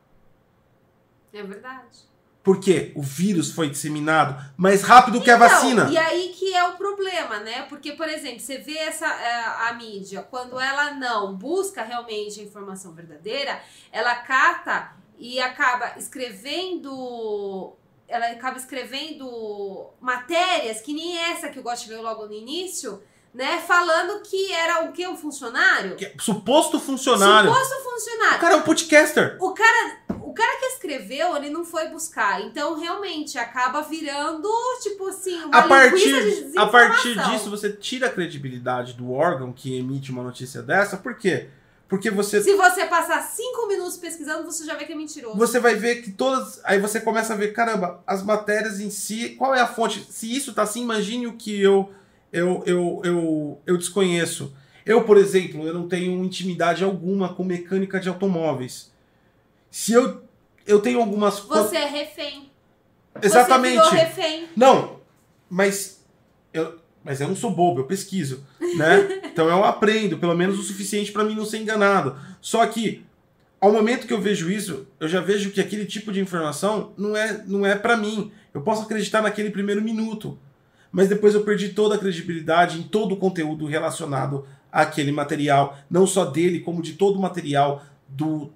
[1.31, 2.07] É verdade.
[2.43, 5.89] Porque o vírus foi disseminado mais rápido que a então, vacina.
[5.89, 7.63] E aí que é o problema, né?
[7.63, 12.43] Porque, por exemplo, você vê essa a, a, mídia, quando ela não busca realmente a
[12.43, 13.61] informação verdadeira,
[13.91, 17.75] ela cata e acaba escrevendo
[18.07, 23.03] ela acaba escrevendo matérias que nem essa que eu gosto de ler logo no início,
[23.33, 23.59] né?
[23.67, 25.05] Falando que era o que?
[25.07, 25.95] Um funcionário?
[25.95, 27.53] Que, suposto funcionário.
[27.53, 28.37] Suposto funcionário.
[28.37, 29.37] O cara é um podcaster.
[29.41, 32.41] O cara, o cara que escreveu, ele não foi buscar.
[32.41, 34.49] Então, realmente, acaba virando,
[34.81, 39.77] tipo assim, uma a partir, A partir disso, você tira a credibilidade do órgão que
[39.77, 40.95] emite uma notícia dessa.
[40.95, 41.49] Por quê?
[41.87, 42.41] Porque você.
[42.41, 45.37] Se você passar cinco minutos pesquisando, você já vê que é mentiroso.
[45.37, 46.59] Você vai ver que todas.
[46.63, 50.05] Aí você começa a ver, caramba, as matérias em si, qual é a fonte?
[50.11, 51.91] Se isso tá assim, imagine o que eu,
[52.31, 54.53] eu, eu, eu, eu desconheço.
[54.85, 58.91] Eu, por exemplo, eu não tenho intimidade alguma com mecânica de automóveis.
[59.71, 60.23] Se eu,
[60.65, 62.51] eu tenho algumas Você é refém.
[63.21, 63.79] Exatamente.
[63.79, 64.49] Você refém.
[64.55, 64.99] Não,
[65.49, 66.05] mas
[66.53, 68.43] eu, mas eu não sou bobo, eu pesquiso,
[68.75, 69.21] né?
[69.31, 72.17] então eu aprendo, pelo menos o suficiente para mim não ser enganado.
[72.41, 73.05] Só que
[73.61, 77.15] ao momento que eu vejo isso, eu já vejo que aquele tipo de informação não
[77.15, 78.29] é não é para mim.
[78.53, 80.37] Eu posso acreditar naquele primeiro minuto,
[80.91, 86.05] mas depois eu perdi toda a credibilidade em todo o conteúdo relacionado àquele material, não
[86.05, 88.51] só dele, como de todo o material do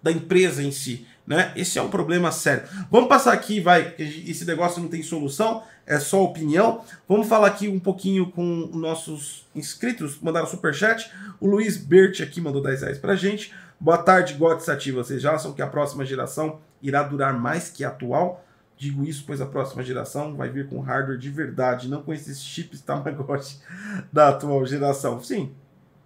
[0.00, 1.04] da empresa em si.
[1.26, 1.52] Né?
[1.56, 2.68] Esse é um problema sério.
[2.90, 6.84] Vamos passar aqui, vai, esse negócio não tem solução, é só opinião.
[7.08, 11.10] Vamos falar aqui um pouquinho com nossos inscritos, mandaram superchat.
[11.40, 13.52] O Luiz Bert aqui mandou 10 reais pra gente.
[13.78, 15.02] Boa tarde, God Sativa.
[15.02, 18.44] Vocês já acham que a próxima geração irá durar mais que a atual?
[18.78, 22.40] Digo isso, pois a próxima geração vai vir com hardware de verdade, não com esses
[22.40, 23.58] chips Tamagotchi
[24.12, 25.20] da atual geração.
[25.22, 25.52] Sim,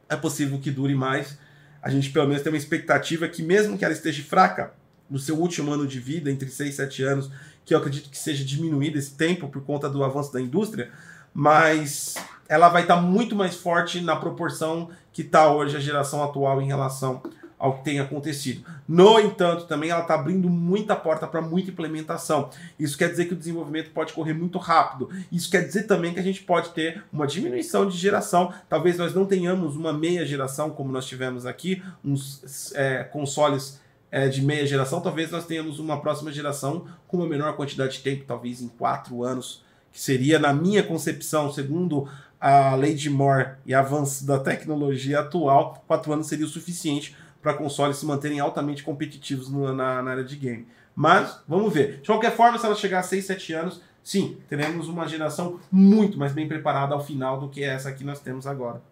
[0.09, 1.39] é possível que dure mais.
[1.83, 4.73] A gente pelo menos tem uma expectativa que, mesmo que ela esteja fraca,
[5.11, 7.31] no seu último ano de vida, entre 6 e 7 anos,
[7.65, 10.91] que eu acredito que seja diminuído esse tempo por conta do avanço da indústria,
[11.35, 12.15] mas
[12.49, 16.61] ela vai estar tá muito mais forte na proporção que está hoje a geração atual
[16.61, 17.23] em relação
[17.61, 18.65] ao que tem acontecido.
[18.89, 22.49] No entanto, também ela está abrindo muita porta para muita implementação.
[22.79, 25.11] Isso quer dizer que o desenvolvimento pode correr muito rápido.
[25.31, 28.53] Isso quer dizer também que a gente pode ter uma diminuição de geração.
[28.67, 33.79] Talvez nós não tenhamos uma meia geração como nós tivemos aqui, uns é, consoles
[34.11, 38.03] é, de meia geração, talvez nós tenhamos uma próxima geração com uma menor quantidade de
[38.03, 42.09] tempo, talvez em quatro anos, que seria, na minha concepção, segundo
[42.41, 47.97] a Lady Moore e avanço da tecnologia atual, quatro anos seria o suficiente para consoles
[47.97, 50.67] se manterem altamente competitivos no, na, na, área de game.
[50.95, 52.01] Mas, vamos ver.
[52.01, 56.19] De qualquer forma, se ela chegar a 6, 7 anos, sim, teremos uma geração muito
[56.19, 58.83] mais bem preparada ao final do que essa que nós temos agora.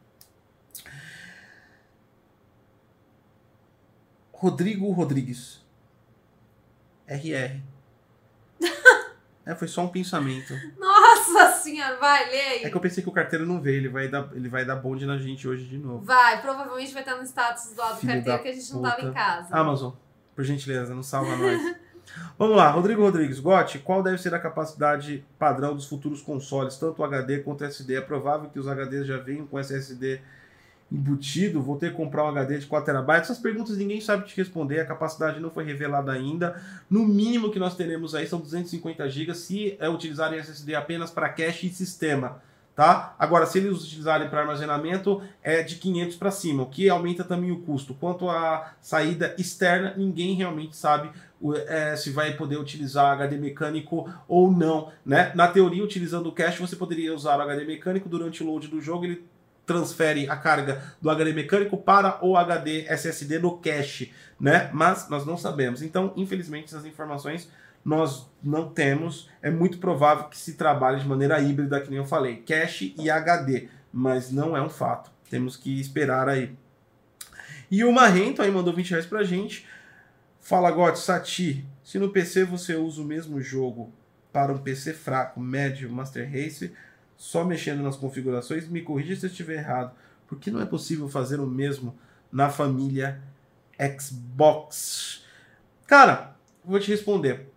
[4.39, 5.61] Rodrigo Rodrigues.
[7.09, 7.61] RR.
[9.45, 10.55] é, foi só um pensamento.
[10.79, 12.65] Nossa senhora, vai, lê aí.
[12.65, 14.77] É que eu pensei que o carteiro não veio, ele vai dar, ele vai dar
[14.77, 16.05] bonde na gente hoje de novo.
[16.05, 18.95] Vai, provavelmente vai estar no status do lado do carteiro que a gente não puta.
[18.95, 19.57] tava em casa.
[19.57, 19.93] Amazon,
[20.37, 21.61] por gentileza, não salva nós.
[22.39, 23.41] Vamos lá, Rodrigo Rodrigues.
[23.41, 27.97] Gotti, qual deve ser a capacidade padrão dos futuros consoles, tanto HD quanto SD?
[27.97, 30.21] É provável que os HDs já venham com SSD
[30.91, 33.15] embutido, vou ter que comprar um HD de 4TB?
[33.15, 36.61] Essas perguntas ninguém sabe te responder, a capacidade não foi revelada ainda.
[36.89, 41.29] No mínimo que nós teremos aí são 250 GB se é utilizarem SSD apenas para
[41.29, 42.41] cache e sistema.
[42.79, 43.17] Tá?
[43.19, 47.51] Agora, se eles utilizarem para armazenamento, é de 500 para cima, o que aumenta também
[47.51, 47.93] o custo.
[47.93, 51.11] Quanto à saída externa, ninguém realmente sabe
[51.67, 54.93] é, se vai poder utilizar HD mecânico ou não.
[55.05, 55.33] Né?
[55.35, 58.81] Na teoria, utilizando o cache, você poderia usar o HD mecânico durante o load do
[58.81, 59.25] jogo, ele
[59.69, 64.71] transfere a carga do HD mecânico para o HD SSD no cache, né?
[64.73, 65.83] Mas nós não sabemos.
[65.83, 67.49] Então, infelizmente, essas informações
[67.85, 69.31] nós não temos.
[69.43, 73.11] É muito provável que se trabalhe de maneira híbrida, que nem eu falei, cache e
[73.11, 75.11] HD, mas não é um fato.
[75.31, 76.57] Temos que esperar aí.
[77.71, 79.67] E o Marrento aí mandou 20 reais pra gente.
[80.41, 83.93] Fala, Got, Sati, se no PC você usa o mesmo jogo
[84.33, 86.73] para um PC fraco, médio, Master Race,
[87.19, 89.93] só mexendo nas configurações, me corrija se eu estiver errado.
[90.27, 91.99] Por que não é possível fazer o mesmo
[92.31, 93.21] na família
[93.99, 95.25] Xbox?
[95.85, 97.51] Cara, vou te responder.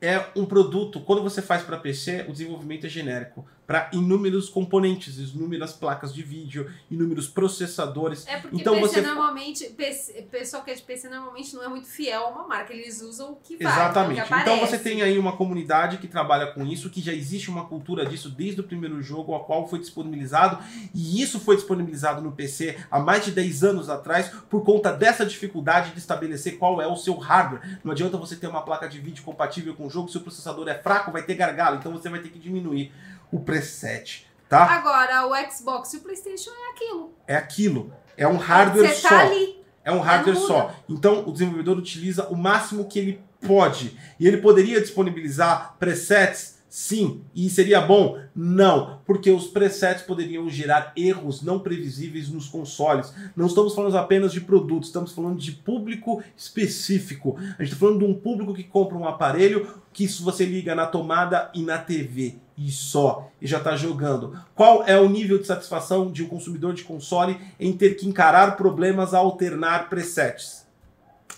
[0.00, 5.16] É um produto, quando você faz para PC, o desenvolvimento é genérico para inúmeros componentes,
[5.32, 8.26] inúmeras placas de vídeo, inúmeros processadores.
[8.26, 11.68] É porque então PC você normalmente, PC, pessoal que é de PC normalmente não é
[11.68, 14.22] muito fiel a uma marca, eles usam o que vai, Exatamente.
[14.22, 17.48] O que então você tem aí uma comunidade que trabalha com isso, que já existe
[17.48, 20.58] uma cultura disso desde o primeiro jogo, a qual foi disponibilizado,
[20.92, 25.24] e isso foi disponibilizado no PC há mais de 10 anos atrás por conta dessa
[25.24, 27.78] dificuldade de estabelecer qual é o seu hardware.
[27.84, 30.66] Não adianta você ter uma placa de vídeo compatível com o jogo, se o processador
[30.66, 32.90] é fraco, vai ter gargalo, então você vai ter que diminuir
[33.32, 34.64] o preset, tá?
[34.64, 37.14] Agora, o Xbox e o PlayStation é aquilo.
[37.26, 37.92] É aquilo.
[38.16, 39.08] É um hardware Você só.
[39.08, 39.64] Tá ali.
[39.82, 40.74] É um hardware só.
[40.88, 43.98] Então, o desenvolvedor utiliza o máximo que ele pode.
[44.18, 47.22] E ele poderia disponibilizar presets Sim.
[47.34, 48.16] E seria bom?
[48.32, 53.12] Não, porque os presets poderiam gerar erros não previsíveis nos consoles.
[53.34, 57.36] Não estamos falando apenas de produtos, estamos falando de público específico.
[57.36, 60.72] A gente está falando de um público que compra um aparelho que isso você liga
[60.76, 64.38] na tomada e na TV e só, e já está jogando.
[64.54, 68.56] Qual é o nível de satisfação de um consumidor de console em ter que encarar
[68.56, 70.68] problemas a alternar presets?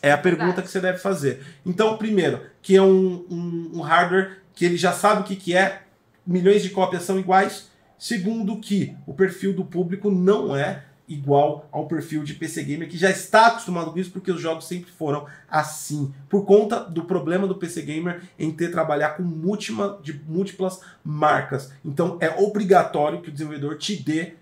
[0.03, 1.47] É a pergunta que você deve fazer.
[1.64, 5.57] Então, primeiro, que é um, um, um hardware que ele já sabe o que, que
[5.57, 5.82] é,
[6.26, 7.70] milhões de cópias são iguais.
[7.98, 12.96] Segundo, que o perfil do público não é igual ao perfil de PC Gamer, que
[12.96, 16.12] já está acostumado com isso, porque os jogos sempre foram assim.
[16.28, 21.72] Por conta do problema do PC Gamer em ter trabalhar com múltima, de múltiplas marcas.
[21.84, 24.34] Então é obrigatório que o desenvolvedor te dê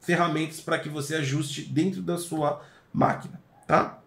[0.00, 2.62] ferramentas para que você ajuste dentro da sua
[2.92, 3.98] máquina, tá?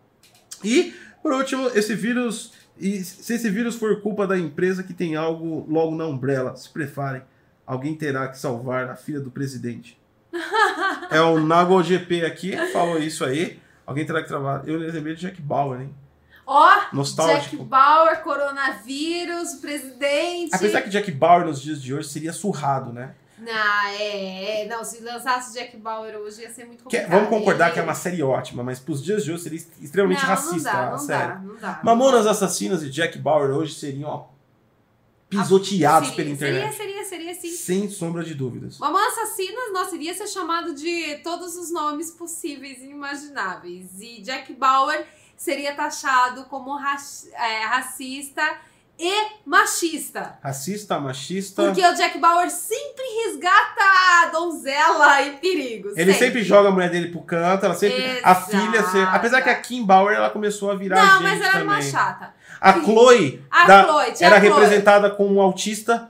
[0.63, 5.15] E, por último, esse vírus e se esse vírus for culpa da empresa que tem
[5.15, 7.21] algo logo na Umbrella, se preparem,
[7.65, 9.99] alguém terá que salvar a filha do presidente.
[11.09, 13.59] é o Nago GP aqui, falou isso aí.
[13.86, 14.67] Alguém terá que trabalhar.
[14.67, 15.95] Eu lembrei de Jack Bauer, hein?
[16.45, 20.55] Ó, oh, Jack Bauer, coronavírus, presidente.
[20.55, 23.15] Apesar que Jack Bauer nos dias de hoje seria surrado, né?
[23.38, 24.67] Não, é, é.
[24.67, 27.09] Não, se lançasse Jack Bauer hoje ia ser muito complicado.
[27.09, 30.21] Que, vamos concordar que é uma série ótima, mas pros dias de hoje seria extremamente
[30.21, 30.73] não, racista.
[30.73, 31.27] Não dá, não série.
[31.27, 31.79] dá, não dá.
[31.83, 34.25] Mamonas não Assassinas e Jack Bauer hoje seriam ó,
[35.29, 36.75] pisoteados seria, pela internet.
[36.75, 37.51] Seria, seria, seria sim.
[37.51, 38.79] Sem sombra de dúvidas.
[38.79, 44.01] Mamonas Assassinas, nossa, iria ser chamado de todos os nomes possíveis e imagináveis.
[44.01, 48.41] E Jack Bauer seria taxado como é, racista
[48.99, 50.39] e machista.
[50.43, 51.63] Racista, machista.
[51.63, 55.95] Porque o Jack Bauer sempre resgata a donzela em perigos.
[55.95, 56.27] Ele sempre.
[56.27, 58.03] sempre joga a mulher dele pro canto, ela sempre.
[58.03, 58.21] Exato.
[58.23, 59.15] A filha sempre.
[59.15, 61.55] Apesar que a Kim Bauer ela começou a virar Não, gente mas ela também.
[61.55, 62.33] era uma chata.
[62.59, 64.49] A Chloe, a da, Chloe era Chloe.
[64.49, 66.09] representada como um autista.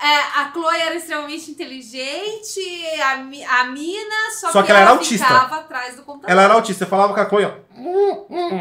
[0.00, 2.60] É, a Chloe era extremamente inteligente,
[3.02, 5.26] a, a mina, só, só que, que ela, era autista.
[5.26, 6.30] ficava atrás do computador.
[6.30, 7.52] Ela era autista, falava com a Chloe, ó.
[7.76, 8.60] hum, hum.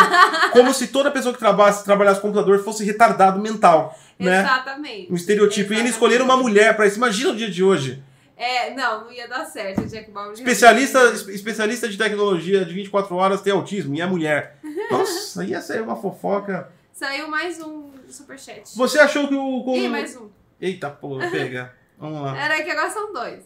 [0.52, 3.94] Como se toda pessoa que trabalhasse, trabalhasse com computador fosse retardado mental.
[4.18, 4.40] Né?
[4.40, 5.12] Exatamente.
[5.12, 5.74] Um estereotipo.
[5.74, 6.96] E eles escolheram uma mulher para isso.
[6.96, 8.02] Imagina o dia de hoje.
[8.36, 9.84] É, não, não ia dar certo.
[9.86, 14.58] Jack Bauer especialista, especialista de tecnologia de 24 horas tem autismo e é mulher.
[14.90, 16.70] Nossa, ia sair uma fofoca.
[16.92, 18.62] Saiu mais um superchat.
[18.76, 19.74] Você achou que o.
[19.76, 20.28] Ih, mais um.
[20.60, 21.72] Eita, pô, pega.
[21.98, 22.36] Vamos lá.
[22.36, 23.42] Era que agora são dois.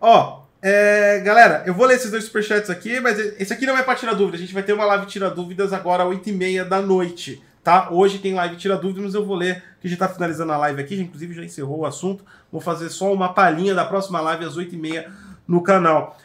[0.00, 3.82] Ó, é, galera, eu vou ler esses dois superchats aqui, mas esse aqui não é
[3.82, 4.36] pra tirar dúvida.
[4.36, 7.90] A gente vai ter uma live tira dúvidas agora às 8h30 da noite, tá?
[7.90, 10.58] Hoje tem live tira dúvidas, mas eu vou ler, que a gente tá finalizando a
[10.58, 12.24] live aqui, inclusive já encerrou o assunto.
[12.52, 15.10] Vou fazer só uma palhinha da próxima live às 8h30
[15.46, 16.18] no canal.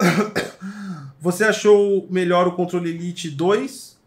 [1.20, 3.99] Você achou melhor o controle Elite 2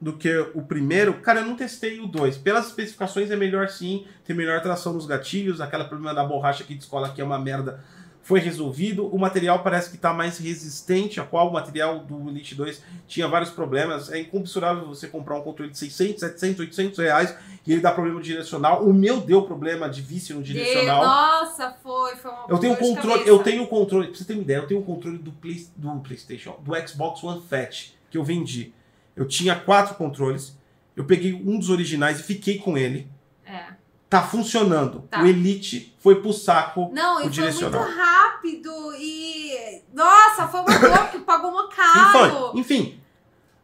[0.00, 1.14] do que o primeiro?
[1.14, 2.38] Cara, eu não testei o 2.
[2.38, 6.74] Pelas especificações é melhor sim, tem melhor tração nos gatilhos, aquela problema da borracha aqui
[6.74, 7.82] de escola que é uma merda
[8.24, 9.06] foi resolvido.
[9.06, 13.28] O material parece que está mais resistente, a qual o material do Elite 2 tinha
[13.28, 14.10] vários problemas.
[14.10, 17.36] É incomensurável você comprar um controle de 600, 700, 800 reais
[17.66, 18.82] e ele dá problema direcional.
[18.82, 21.00] O meu deu problema de vício no direcional.
[21.00, 24.42] Deu, nossa, foi, foi uma Eu tenho controle, eu tenho controle, pra você ter uma
[24.42, 28.24] ideia, eu tenho um controle do, Play, do PlayStation, do Xbox One Fat que eu
[28.24, 28.72] vendi.
[29.16, 30.58] Eu tinha quatro controles,
[30.96, 33.08] eu peguei um dos originais e fiquei com ele.
[33.44, 33.74] É
[34.14, 35.00] tá funcionando.
[35.10, 35.22] Tá.
[35.22, 37.82] O Elite foi pro saco Não, o e direcional.
[37.82, 39.82] foi muito rápido e...
[39.92, 42.52] Nossa, foi uma dor que pagou uma caro.
[42.54, 43.00] Enfim, enfim,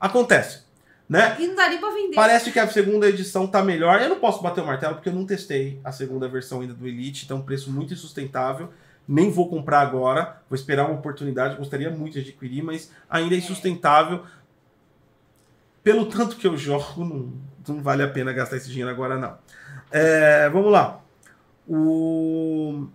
[0.01, 0.65] acontece.
[1.09, 1.37] Né?
[1.39, 2.17] E não dá nem pra vender.
[2.17, 4.01] Parece que a segunda edição tá melhor.
[4.01, 6.87] Eu não posso bater o martelo porque eu não testei a segunda versão ainda do
[6.87, 8.71] Elite, então um preço muito insustentável.
[9.07, 13.39] Nem vou comprar agora, vou esperar uma oportunidade, gostaria muito de adquirir, mas ainda é
[13.39, 14.23] insustentável.
[15.83, 17.33] Pelo tanto que eu jogo, não,
[17.69, 19.39] não vale a pena gastar esse dinheiro agora, não.
[19.91, 21.03] É, vamos lá.
[21.67, 22.87] O,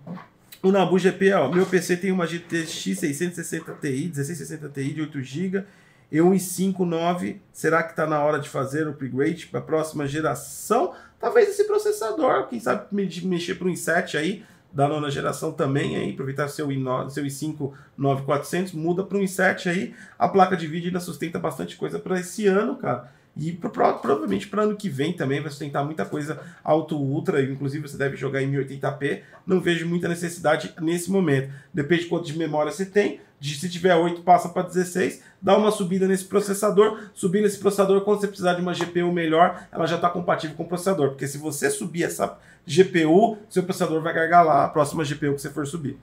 [0.61, 5.21] o Nabu GP, ó, meu PC tem uma GTX 660 Ti, 1660 Ti de 8
[5.21, 5.63] GB
[6.11, 10.07] e um i5 Será que está na hora de fazer o upgrade para a próxima
[10.07, 10.93] geração?
[11.19, 14.45] Talvez esse processador, quem sabe mexer para um i7 aí,
[14.75, 19.71] da nona geração também, aí, aproveitar seu, i9, seu i5 9400, muda para um i7
[19.71, 19.95] aí.
[20.19, 23.09] A placa de vídeo ainda sustenta bastante coisa para esse ano, cara.
[23.37, 27.87] E pro, provavelmente para ano que vem também vai sustentar muita coisa alto ultra, inclusive
[27.87, 29.21] você deve jogar em 1080p.
[29.47, 31.53] Não vejo muita necessidade nesse momento.
[31.73, 33.21] Depende de quanto de memória você tem.
[33.41, 35.21] Se tiver 8, passa para 16.
[35.41, 36.99] Dá uma subida nesse processador.
[37.13, 40.63] Subir nesse processador, quando você precisar de uma GPU melhor, ela já está compatível com
[40.63, 41.09] o processador.
[41.09, 45.49] Porque se você subir essa GPU, seu processador vai gargalar a próxima GPU que você
[45.49, 45.97] for subir.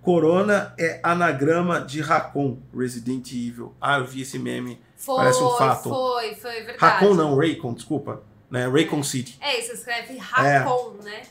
[0.00, 3.74] Corona é anagrama de Raccoon, Resident Evil.
[3.80, 5.88] Ah, eu vi esse meme foi, Parece um fato.
[5.88, 6.78] Foi, foi verdade.
[6.78, 8.22] Raccoon não, Raycon, desculpa.
[8.50, 8.66] Né?
[8.66, 9.38] Raycon City.
[9.40, 11.04] É, isso escreve Raccoon, é.
[11.04, 11.22] né?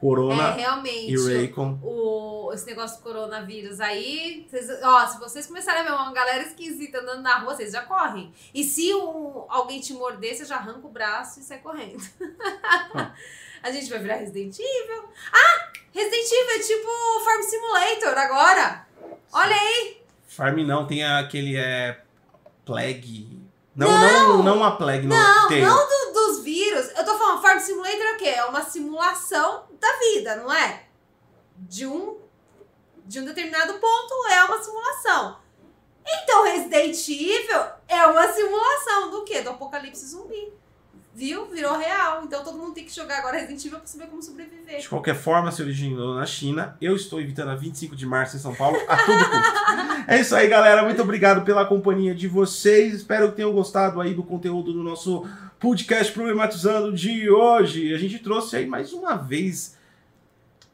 [0.00, 1.78] Corona é, realmente, e Raycon.
[1.82, 6.42] O, esse negócio do coronavírus aí, vocês, ó, se vocês começarem a ver uma galera
[6.42, 8.32] esquisita andando na rua, vocês já correm.
[8.52, 12.02] E se um, alguém te morder, você já arranca o braço e sai correndo.
[13.62, 15.04] a gente vai virar Resident Evil.
[15.32, 15.72] Ah!
[15.92, 18.86] Resident Evil é tipo Farm Simulator agora.
[19.32, 20.02] Olha aí.
[20.26, 21.98] Farm não, tem aquele é,
[22.66, 23.35] Plague.
[23.76, 25.06] Não, não, não, não a Plague.
[25.06, 26.88] Não, não, não do, dos vírus.
[26.96, 28.28] Eu tô falando, Farm Simulator é o quê?
[28.28, 30.86] É uma simulação da vida, não é?
[31.56, 32.18] De um,
[33.04, 35.38] de um determinado ponto é uma simulação.
[36.06, 39.42] Então, Resident Evil é uma simulação do quê?
[39.42, 40.52] Do apocalipse zumbi
[41.16, 41.46] viu?
[41.46, 42.22] Virou real.
[42.24, 44.80] Então todo mundo tem que jogar agora Resident Evil pra saber como sobreviver.
[44.80, 46.76] De qualquer forma, se originou na China.
[46.80, 50.04] Eu estou evitando a 25 de março em São Paulo a todo custo.
[50.06, 50.82] é isso aí, galera.
[50.84, 52.92] Muito obrigado pela companhia de vocês.
[52.92, 55.26] Espero que tenham gostado aí do conteúdo do nosso
[55.58, 57.94] podcast problematizando de hoje.
[57.94, 59.74] A gente trouxe aí mais uma vez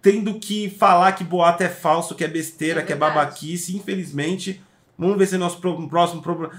[0.02, 4.60] tendo que falar que boato é falso, que é besteira, é que é babaquice, infelizmente.
[4.98, 6.52] Vamos ver se é nosso próximo problema.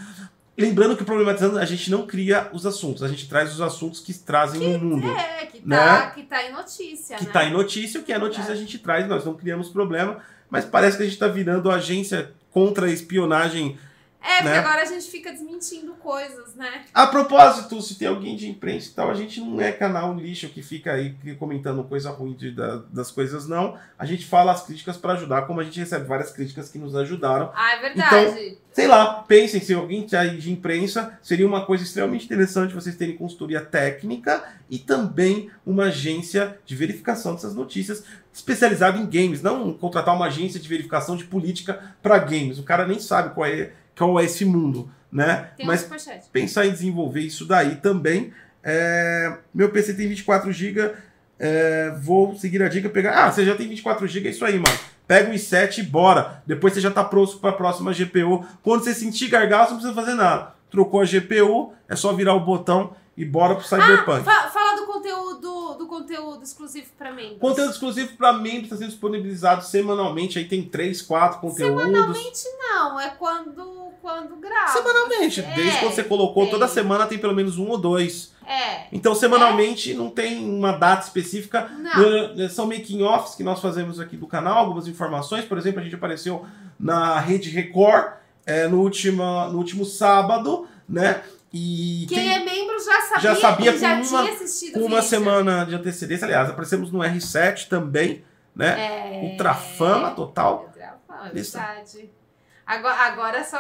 [0.56, 4.14] Lembrando que problematizando a gente não cria os assuntos, a gente traz os assuntos que
[4.14, 5.10] trazem que, o mundo.
[5.10, 6.12] É, que tá, né?
[6.14, 7.18] que tá em notícia.
[7.18, 7.32] Que né?
[7.32, 10.20] tá em notícia, o que é notícia a gente traz, nós não criamos problema,
[10.50, 13.80] mas parece que a gente tá virando agência contra a espionagem
[14.24, 14.60] é, porque né?
[14.60, 16.86] agora a gente fica desmentindo coisas, né?
[16.94, 20.48] A propósito, se tem alguém de imprensa e tal, a gente não é canal lixo
[20.48, 23.78] que fica aí comentando coisa ruim de, da, das coisas, não.
[24.00, 26.96] A gente fala as críticas para ajudar, como a gente recebe várias críticas que nos
[26.96, 27.52] ajudaram.
[27.54, 28.40] Ah, é verdade.
[28.40, 32.74] Então, sei lá, pensem, se alguém tá aí de imprensa, seria uma coisa extremamente interessante
[32.74, 39.44] vocês terem consultoria técnica e também uma agência de verificação dessas notícias especializada em games,
[39.44, 42.58] não contratar uma agência de verificação de política para games.
[42.58, 45.50] O cara nem sabe qual é qual é esse mundo, né?
[45.58, 45.88] Tem Mas
[46.32, 48.34] pensar em desenvolver isso daí também.
[48.64, 49.38] É...
[49.54, 50.92] Meu PC tem 24 GB,
[51.40, 51.94] é...
[52.02, 53.26] vou seguir a dica, pegar.
[53.26, 54.80] Ah, você já tem 24 GB, é isso aí, mano.
[55.08, 56.42] Pega o i7 e bora.
[56.48, 58.46] Depois você já tá pronto para a próxima GPU.
[58.62, 60.54] Quando você sentir gargalo, você não precisa fazer nada.
[60.72, 64.28] Trocou a GPU, é só virar o botão e bora pro Cyberpunk.
[64.28, 64.63] Ah, fa
[65.04, 67.40] conteúdo, do conteúdo exclusivo para membros.
[67.40, 70.40] Conteúdo exclusivo para membros está sendo disponibilizado semanalmente.
[70.40, 71.84] Aí tem três, quatro conteúdos.
[71.84, 74.72] Semanalmente não, é quando, quando grava.
[74.72, 75.42] Semanalmente.
[75.42, 76.52] É, Desde quando você colocou, tem.
[76.52, 78.32] toda semana tem pelo menos um ou dois.
[78.46, 78.88] É.
[78.92, 81.70] Então, semanalmente, não tem uma data específica.
[81.78, 82.44] Não.
[82.44, 85.46] Eh, São making-offs que nós fazemos aqui do canal, algumas informações.
[85.46, 86.46] Por exemplo, a gente apareceu
[86.80, 88.14] na Rede Record
[88.46, 91.22] eh, no, último, no último sábado, né?
[91.56, 95.64] E Quem é membro já sabia, já sabia já uma- tinha assistido com uma semana
[95.66, 96.26] de antecedência.
[96.26, 98.26] Aliás, aparecemos no R7 também,
[98.56, 99.20] né?
[99.20, 99.22] É.
[99.32, 100.64] Ultrafama total.
[100.66, 102.12] Ultrafama, é verdade.
[102.66, 103.60] Agora, agora é só,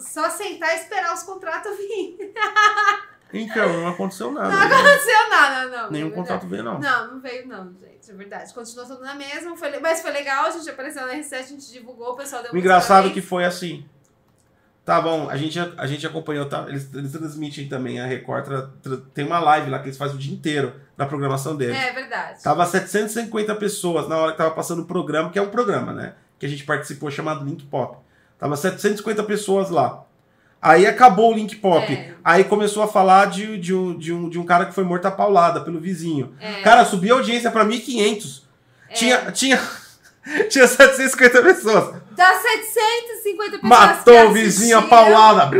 [0.00, 2.16] só sentar e esperar os contratos vir.
[3.36, 4.48] Então, não aconteceu nada.
[4.48, 5.90] Não aconteceu nada, não.
[5.90, 6.78] Nenhum é contrato veio, não.
[6.78, 8.08] Não, não veio não, gente.
[8.08, 8.54] É verdade.
[8.54, 9.56] Continuou tudo na mesma.
[9.56, 12.52] Foi, mas foi legal, a gente apareceu na R7, a gente divulgou, o pessoal deu
[12.52, 13.84] O engraçado é que foi assim.
[14.84, 16.66] Tá bom, a gente, a gente acompanhou, tá?
[16.68, 20.16] Eles, eles transmitem também, a Record tra- tra- tem uma live lá que eles fazem
[20.16, 21.74] o dia inteiro da programação deles.
[21.76, 22.42] É verdade.
[22.42, 26.12] Tava 750 pessoas na hora que tava passando o programa, que é um programa, né?
[26.38, 27.96] Que a gente participou chamado Link Pop.
[28.38, 30.04] Tava 750 pessoas lá.
[30.60, 31.90] Aí acabou o Link Pop.
[31.90, 32.12] É.
[32.22, 35.06] Aí começou a falar de, de, um, de, um, de um cara que foi morto
[35.06, 36.34] a paulada pelo vizinho.
[36.38, 36.60] É.
[36.60, 38.42] Cara, subiu a audiência pra 1.500.
[38.90, 38.92] É.
[38.92, 39.58] Tinha, tinha,
[40.50, 41.96] tinha 750 pessoas.
[42.16, 45.50] Das 750 pessoas Matou que o vizinho a assistiram- paulada.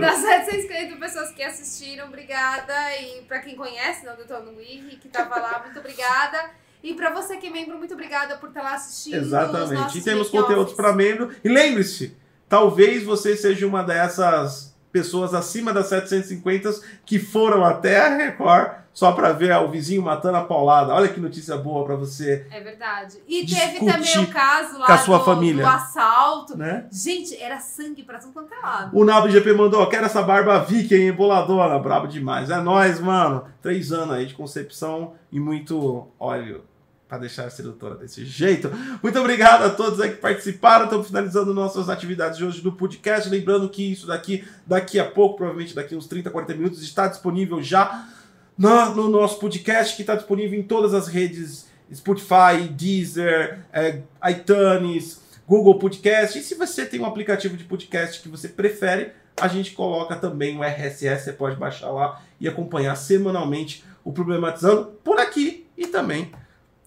[0.00, 2.74] Das 750 pessoas que assistiram, obrigada.
[3.00, 6.50] E pra quem conhece, não, Detona Wiki, que tava lá, muito obrigada.
[6.82, 9.16] E pra você que é membro, muito obrigada por estar lá assistindo.
[9.16, 9.98] Exatamente.
[9.98, 11.30] E temos conteúdos para membro.
[11.44, 12.16] E lembre-se,
[12.48, 16.70] talvez você seja uma dessas pessoas acima das 750
[17.04, 20.92] que foram até a Record só para ver o vizinho matando a paulada.
[20.92, 23.18] Olha que notícia boa para você, É verdade.
[23.26, 25.64] E teve também o caso lá com a sua do, família.
[25.64, 26.58] do assalto.
[26.58, 26.86] né?
[26.90, 28.98] Gente, era sangue pra tudo quanto é lado.
[28.98, 32.50] O Nabo GP mandou, quero essa barba viking, hein, boladona, brabo demais.
[32.50, 33.44] É nóis, mano.
[33.62, 36.64] Três anos aí de concepção e muito óleo
[37.10, 38.70] pra deixar a sedutora desse jeito.
[39.02, 40.84] Muito obrigado a todos aí que participaram.
[40.84, 43.28] Estamos finalizando nossas atividades de hoje do podcast.
[43.28, 47.60] Lembrando que isso daqui, daqui a pouco, provavelmente daqui uns 30, 40 minutos, está disponível
[47.60, 48.08] já
[48.56, 55.20] no, no nosso podcast, que está disponível em todas as redes Spotify, Deezer, é, iTunes,
[55.48, 56.38] Google Podcast.
[56.38, 60.56] E se você tem um aplicativo de podcast que você prefere, a gente coloca também
[60.56, 66.30] o RSS, você pode baixar lá e acompanhar semanalmente o Problematizando por aqui e também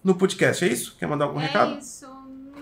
[0.04, 0.64] no podcast.
[0.64, 0.94] É isso?
[0.98, 1.78] Quer mandar algum é recado?
[1.78, 2.06] isso.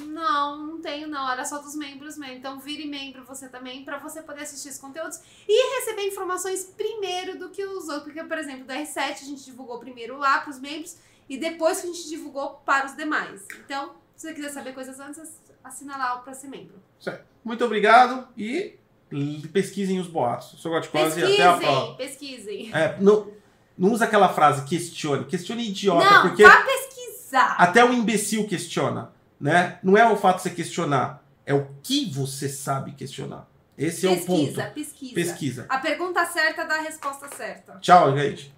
[0.07, 1.31] Não, não tenho não.
[1.31, 2.37] Era só dos membros mesmo.
[2.37, 7.39] Então vire membro você também pra você poder assistir esses conteúdos e receber informações primeiro
[7.39, 8.05] do que os outros.
[8.05, 10.97] Porque, por exemplo, da R7 a gente divulgou primeiro lá pros membros
[11.29, 13.45] e depois que a gente divulgou para os demais.
[13.65, 16.81] Então, se você quiser saber coisas antes, assina lá pra ser membro.
[17.45, 18.79] Muito obrigado e
[19.53, 20.55] pesquisem os boatos.
[20.61, 21.97] Sou Goticose e até a próxima.
[21.97, 22.75] Pesquisem, pesquisem.
[22.75, 23.33] É, não,
[23.77, 25.25] não usa aquela frase questione.
[25.25, 26.92] Questione idiota, Não, porque vá pesquisar.
[27.41, 29.13] Até o imbecil questiona.
[29.41, 29.79] Né?
[29.83, 33.49] Não é o fato de você questionar, é o que você sabe questionar.
[33.77, 34.75] Esse é o pesquisa, ponto.
[34.75, 35.15] pesquisa.
[35.15, 35.67] Pesquisa.
[35.69, 37.79] A pergunta certa dá a resposta certa.
[37.81, 38.55] Tchau, gente.